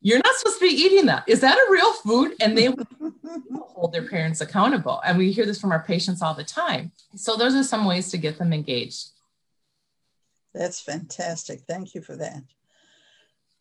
you're 0.00 0.20
not 0.24 0.34
supposed 0.36 0.60
to 0.60 0.68
be 0.68 0.74
eating 0.74 1.06
that. 1.06 1.24
Is 1.26 1.40
that 1.40 1.56
a 1.56 1.70
real 1.70 1.92
food? 1.92 2.34
And 2.40 2.56
they 2.56 2.66
hold 3.52 3.92
their 3.92 4.08
parents 4.08 4.40
accountable. 4.40 5.00
And 5.04 5.18
we 5.18 5.32
hear 5.32 5.44
this 5.44 5.60
from 5.60 5.72
our 5.72 5.82
patients 5.82 6.22
all 6.22 6.34
the 6.34 6.44
time. 6.44 6.92
So 7.16 7.36
those 7.36 7.54
are 7.54 7.64
some 7.64 7.84
ways 7.84 8.10
to 8.12 8.18
get 8.18 8.38
them 8.38 8.52
engaged. 8.52 9.08
That's 10.54 10.80
fantastic. 10.80 11.62
Thank 11.66 11.94
you 11.94 12.00
for 12.00 12.16
that. 12.16 12.42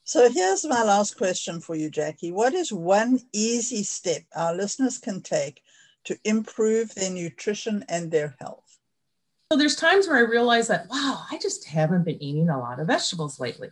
So 0.04 0.30
here's 0.32 0.64
my 0.64 0.84
last 0.84 1.18
question 1.18 1.60
for 1.60 1.76
you, 1.76 1.90
Jackie. 1.90 2.32
What 2.32 2.54
is 2.54 2.72
one 2.72 3.20
easy 3.34 3.84
step 3.84 4.22
our 4.36 4.56
listeners 4.56 5.00
can 5.00 5.22
take 5.22 5.62
to 6.08 6.18
improve 6.24 6.96
their 6.96 7.12
nutrition 7.12 7.86
and 7.90 8.10
their 8.10 8.36
health? 8.40 8.80
So 9.52 9.58
there's 9.58 9.76
times 9.76 10.08
where 10.08 10.18
I 10.18 10.22
realize 10.22 10.68
that, 10.68 10.88
wow, 10.90 11.24
I 11.32 11.38
just 11.38 11.68
haven't 11.68 12.04
been 12.04 12.22
eating 12.22 12.50
a 12.50 12.60
lot 12.60 12.80
of 12.80 12.88
vegetables 12.88 13.40
lately. 13.40 13.70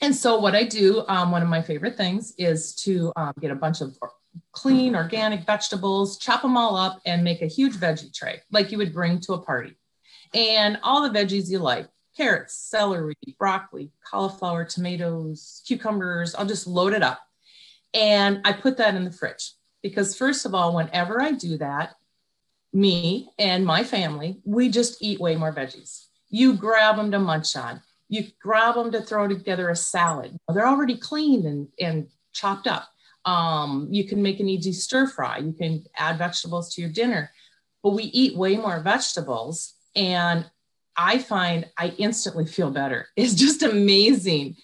And 0.00 0.14
so 0.14 0.38
what 0.38 0.54
I 0.54 0.64
do, 0.64 1.04
um, 1.08 1.30
one 1.30 1.42
of 1.42 1.48
my 1.48 1.62
favorite 1.62 1.96
things 1.96 2.34
is 2.38 2.74
to 2.76 3.12
um, 3.16 3.32
get 3.40 3.50
a 3.50 3.56
bunch 3.56 3.80
of 3.80 3.96
clean 4.52 4.96
organic 4.96 5.44
vegetables, 5.44 6.18
chop 6.18 6.42
them 6.42 6.56
all 6.56 6.76
up 6.76 7.00
and 7.06 7.22
make 7.22 7.42
a 7.42 7.46
huge 7.46 7.74
veggie 7.74 8.14
tray 8.14 8.40
like 8.50 8.72
you 8.72 8.78
would 8.78 8.92
bring 8.92 9.20
to 9.20 9.34
a 9.34 9.42
party. 9.42 9.76
And 10.34 10.78
all 10.82 11.02
the 11.02 11.18
veggies 11.18 11.50
you 11.50 11.58
like, 11.58 11.88
carrots, 12.16 12.54
celery, 12.54 13.14
broccoli, 13.38 13.92
cauliflower, 14.08 14.64
tomatoes, 14.64 15.62
cucumbers, 15.66 16.34
I'll 16.34 16.46
just 16.46 16.66
load 16.66 16.92
it 16.92 17.02
up. 17.02 17.20
And 17.94 18.40
I 18.44 18.52
put 18.52 18.76
that 18.78 18.94
in 18.94 19.04
the 19.04 19.12
fridge 19.12 19.52
because 19.82 20.16
first 20.16 20.46
of 20.46 20.54
all, 20.54 20.74
whenever 20.74 21.20
I 21.20 21.32
do 21.32 21.58
that, 21.58 21.94
me 22.72 23.30
and 23.38 23.66
my 23.66 23.82
family, 23.82 24.40
we 24.44 24.68
just 24.68 25.02
eat 25.02 25.20
way 25.20 25.36
more 25.36 25.52
veggies. 25.52 26.06
You 26.28 26.54
grab 26.54 26.96
them 26.96 27.10
to 27.10 27.18
munch 27.18 27.56
on 27.56 27.82
you 28.10 28.24
grab 28.42 28.74
them 28.74 28.90
to 28.90 29.00
throw 29.00 29.28
together 29.28 29.70
a 29.70 29.76
salad. 29.76 30.36
They're 30.52 30.66
already 30.66 30.96
cleaned 30.96 31.46
and, 31.46 31.68
and 31.78 32.08
chopped 32.32 32.66
up. 32.66 32.88
Um, 33.24 33.86
you 33.90 34.04
can 34.04 34.20
make 34.20 34.40
an 34.40 34.48
easy 34.48 34.72
stir 34.72 35.06
fry. 35.06 35.38
You 35.38 35.52
can 35.52 35.84
add 35.96 36.18
vegetables 36.18 36.74
to 36.74 36.80
your 36.80 36.90
dinner. 36.90 37.30
But 37.84 37.90
we 37.90 38.04
eat 38.04 38.36
way 38.36 38.56
more 38.56 38.80
vegetables. 38.80 39.74
And 39.94 40.44
I 40.96 41.18
find 41.18 41.66
I 41.78 41.94
instantly 41.98 42.46
feel 42.46 42.72
better. 42.72 43.06
It's 43.16 43.34
just 43.34 43.62
amazing. 43.62 44.56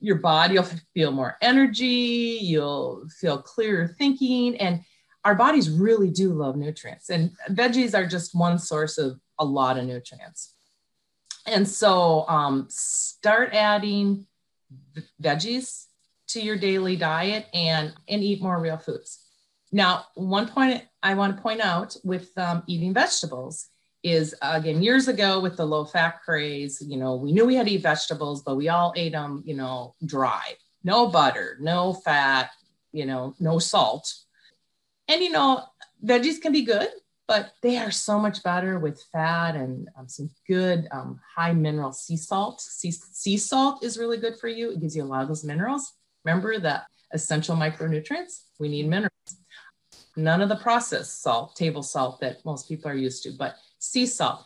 Your 0.00 0.16
body 0.16 0.54
you'll 0.54 0.64
feel 0.94 1.12
more 1.12 1.36
energy, 1.40 2.38
you'll 2.40 3.06
feel 3.20 3.38
clearer 3.38 3.94
thinking. 3.98 4.56
And 4.56 4.82
our 5.24 5.34
bodies 5.34 5.68
really 5.68 6.10
do 6.10 6.32
love 6.32 6.56
nutrients. 6.56 7.10
And 7.10 7.32
veggies 7.50 7.94
are 7.94 8.06
just 8.06 8.34
one 8.34 8.58
source 8.58 8.98
of 8.98 9.20
a 9.38 9.44
lot 9.44 9.78
of 9.78 9.84
nutrients. 9.84 10.54
And 11.46 11.68
so 11.68 12.26
um, 12.28 12.66
start 12.68 13.54
adding 13.54 14.26
veggies 15.20 15.86
to 16.28 16.40
your 16.40 16.56
daily 16.56 16.96
diet 16.96 17.46
and, 17.52 17.92
and 18.08 18.22
eat 18.22 18.42
more 18.42 18.58
real 18.60 18.78
foods. 18.78 19.18
Now, 19.72 20.06
one 20.14 20.48
point 20.48 20.84
I 21.02 21.14
want 21.14 21.36
to 21.36 21.42
point 21.42 21.60
out 21.60 21.96
with 22.04 22.36
um, 22.36 22.62
eating 22.66 22.94
vegetables 22.94 23.68
is 24.02 24.34
again, 24.40 24.82
years 24.82 25.08
ago 25.08 25.40
with 25.40 25.56
the 25.56 25.64
low 25.64 25.84
fat 25.84 26.22
craze, 26.24 26.82
you 26.86 26.96
know, 26.96 27.16
we 27.16 27.32
knew 27.32 27.44
we 27.44 27.54
had 27.54 27.66
to 27.66 27.72
eat 27.72 27.82
vegetables, 27.82 28.42
but 28.42 28.56
we 28.56 28.68
all 28.68 28.92
ate 28.96 29.12
them, 29.12 29.42
you 29.44 29.54
know, 29.54 29.94
dry, 30.04 30.54
no 30.84 31.08
butter, 31.08 31.58
no 31.60 31.92
fat, 31.92 32.50
you 32.92 33.04
know, 33.04 33.34
no 33.38 33.58
salt. 33.58 34.12
And, 35.08 35.22
you 35.22 35.30
know, 35.30 35.64
veggies 36.04 36.40
can 36.40 36.52
be 36.52 36.64
good, 36.64 36.88
but 37.28 37.52
they 37.62 37.76
are 37.78 37.90
so 37.90 38.18
much 38.18 38.42
better 38.42 38.78
with 38.78 39.02
fat 39.12 39.54
and 39.54 39.88
um, 39.98 40.08
some 40.08 40.30
good 40.48 40.88
um, 40.92 41.20
high 41.36 41.52
mineral 41.52 41.92
sea 41.92 42.16
salt. 42.16 42.60
Sea, 42.60 42.92
sea 42.92 43.36
salt 43.36 43.84
is 43.84 43.98
really 43.98 44.16
good 44.16 44.38
for 44.38 44.48
you. 44.48 44.70
It 44.70 44.80
gives 44.80 44.96
you 44.96 45.02
a 45.02 45.04
lot 45.04 45.22
of 45.22 45.28
those 45.28 45.44
minerals. 45.44 45.92
Remember 46.24 46.58
that 46.58 46.86
essential 47.12 47.56
micronutrients, 47.56 48.44
we 48.58 48.68
need 48.68 48.88
minerals. 48.88 49.10
None 50.16 50.40
of 50.40 50.48
the 50.48 50.56
processed 50.56 51.22
salt, 51.22 51.54
table 51.54 51.82
salt 51.82 52.20
that 52.20 52.44
most 52.44 52.68
people 52.68 52.90
are 52.90 52.94
used 52.94 53.22
to, 53.24 53.32
but 53.32 53.56
sea 53.80 54.06
salt. 54.06 54.44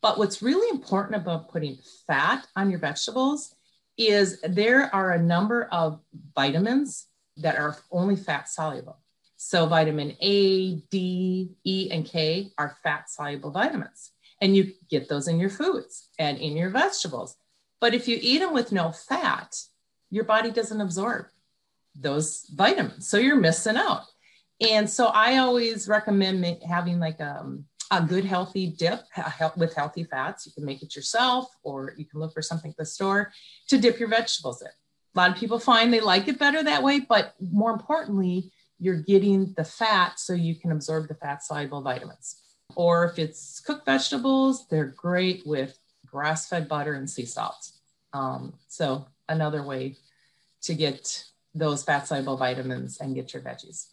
But 0.00 0.16
what's 0.16 0.40
really 0.40 0.70
important 0.70 1.16
about 1.16 1.50
putting 1.50 1.78
fat 2.06 2.46
on 2.56 2.70
your 2.70 2.78
vegetables 2.78 3.54
is 3.98 4.40
there 4.42 4.94
are 4.94 5.12
a 5.12 5.22
number 5.22 5.64
of 5.64 6.00
vitamins 6.34 7.06
that 7.38 7.56
are 7.56 7.76
only 7.90 8.16
fat 8.16 8.48
soluble. 8.48 8.98
So 9.36 9.66
vitamin 9.66 10.16
A, 10.20 10.76
D, 10.90 11.50
E, 11.64 11.88
and 11.90 12.06
K 12.06 12.52
are 12.56 12.76
fat 12.82 13.10
soluble 13.10 13.50
vitamins. 13.50 14.12
And 14.40 14.56
you 14.56 14.72
get 14.90 15.08
those 15.08 15.28
in 15.28 15.38
your 15.38 15.50
foods 15.50 16.08
and 16.18 16.38
in 16.38 16.56
your 16.56 16.70
vegetables. 16.70 17.36
But 17.80 17.94
if 17.94 18.06
you 18.06 18.18
eat 18.20 18.38
them 18.38 18.54
with 18.54 18.72
no 18.72 18.92
fat, 18.92 19.54
your 20.10 20.24
body 20.24 20.50
doesn't 20.50 20.80
absorb 20.80 21.26
those 21.94 22.46
vitamins. 22.54 23.08
So 23.08 23.16
you're 23.16 23.36
missing 23.36 23.76
out. 23.76 24.02
And 24.60 24.88
so 24.88 25.06
I 25.06 25.38
always 25.38 25.88
recommend 25.88 26.44
having 26.62 26.98
like 26.98 27.20
a, 27.20 27.40
um, 27.40 27.64
a 27.90 28.02
good 28.02 28.24
healthy 28.24 28.68
dip 28.68 29.00
with 29.56 29.74
healthy 29.74 30.04
fats. 30.04 30.46
You 30.46 30.52
can 30.52 30.64
make 30.64 30.82
it 30.82 30.96
yourself 30.96 31.48
or 31.62 31.94
you 31.96 32.04
can 32.04 32.20
look 32.20 32.32
for 32.32 32.42
something 32.42 32.70
at 32.70 32.76
the 32.76 32.84
store 32.84 33.32
to 33.68 33.78
dip 33.78 33.98
your 33.98 34.08
vegetables 34.08 34.62
in. 34.62 34.68
A 34.68 35.18
lot 35.18 35.30
of 35.30 35.36
people 35.36 35.58
find 35.58 35.92
they 35.92 36.00
like 36.00 36.28
it 36.28 36.38
better 36.38 36.62
that 36.62 36.82
way, 36.82 37.00
but 37.00 37.34
more 37.40 37.70
importantly, 37.70 38.52
you're 38.78 39.00
getting 39.00 39.54
the 39.56 39.64
fat 39.64 40.18
so 40.20 40.34
you 40.34 40.54
can 40.54 40.72
absorb 40.72 41.08
the 41.08 41.14
fat 41.14 41.42
soluble 41.42 41.80
vitamins. 41.80 42.42
Or 42.74 43.06
if 43.06 43.18
it's 43.18 43.60
cooked 43.60 43.86
vegetables, 43.86 44.66
they're 44.68 44.94
great 44.96 45.46
with 45.46 45.78
grass 46.04 46.48
fed 46.48 46.68
butter 46.68 46.94
and 46.94 47.08
sea 47.08 47.24
salt. 47.24 47.70
Um, 48.12 48.54
so, 48.68 49.06
another 49.28 49.62
way 49.62 49.96
to 50.62 50.74
get 50.74 51.24
those 51.54 51.82
fat 51.82 52.06
soluble 52.06 52.36
vitamins 52.36 52.98
and 53.00 53.14
get 53.14 53.32
your 53.32 53.42
veggies. 53.42 53.86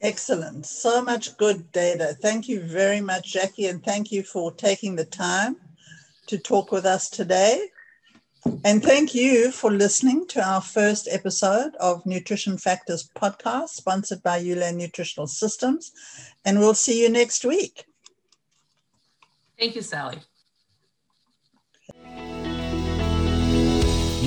Excellent. 0.00 0.66
So 0.66 1.02
much 1.02 1.36
good 1.36 1.72
data. 1.72 2.16
Thank 2.20 2.48
you 2.48 2.60
very 2.60 3.00
much, 3.00 3.32
Jackie, 3.32 3.66
and 3.66 3.82
thank 3.82 4.12
you 4.12 4.22
for 4.22 4.52
taking 4.52 4.96
the 4.96 5.04
time 5.04 5.56
to 6.26 6.38
talk 6.38 6.72
with 6.72 6.84
us 6.84 7.08
today. 7.08 7.68
And 8.62 8.82
thank 8.82 9.14
you 9.14 9.50
for 9.50 9.70
listening 9.70 10.26
to 10.28 10.46
our 10.46 10.60
first 10.60 11.08
episode 11.10 11.74
of 11.76 12.04
Nutrition 12.04 12.58
Factors 12.58 13.08
podcast, 13.16 13.70
sponsored 13.70 14.22
by 14.22 14.38
Ulan 14.38 14.76
Nutritional 14.76 15.26
Systems. 15.26 15.92
And 16.44 16.58
we'll 16.58 16.74
see 16.74 17.02
you 17.02 17.08
next 17.08 17.44
week. 17.44 17.86
Thank 19.58 19.76
you, 19.76 19.82
Sally. 19.82 20.18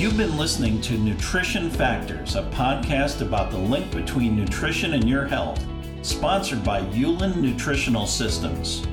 You've 0.08 0.16
been 0.16 0.38
listening 0.38 0.80
to 0.80 0.96
Nutrition 0.96 1.68
Factors, 1.68 2.34
a 2.34 2.44
podcast 2.44 3.20
about 3.20 3.50
the 3.50 3.58
link 3.58 3.92
between 3.92 4.36
nutrition 4.36 4.94
and 4.94 5.06
your 5.06 5.26
health, 5.26 5.62
sponsored 6.00 6.64
by 6.64 6.80
Ulan 6.94 7.42
Nutritional 7.42 8.06
Systems. 8.06 8.86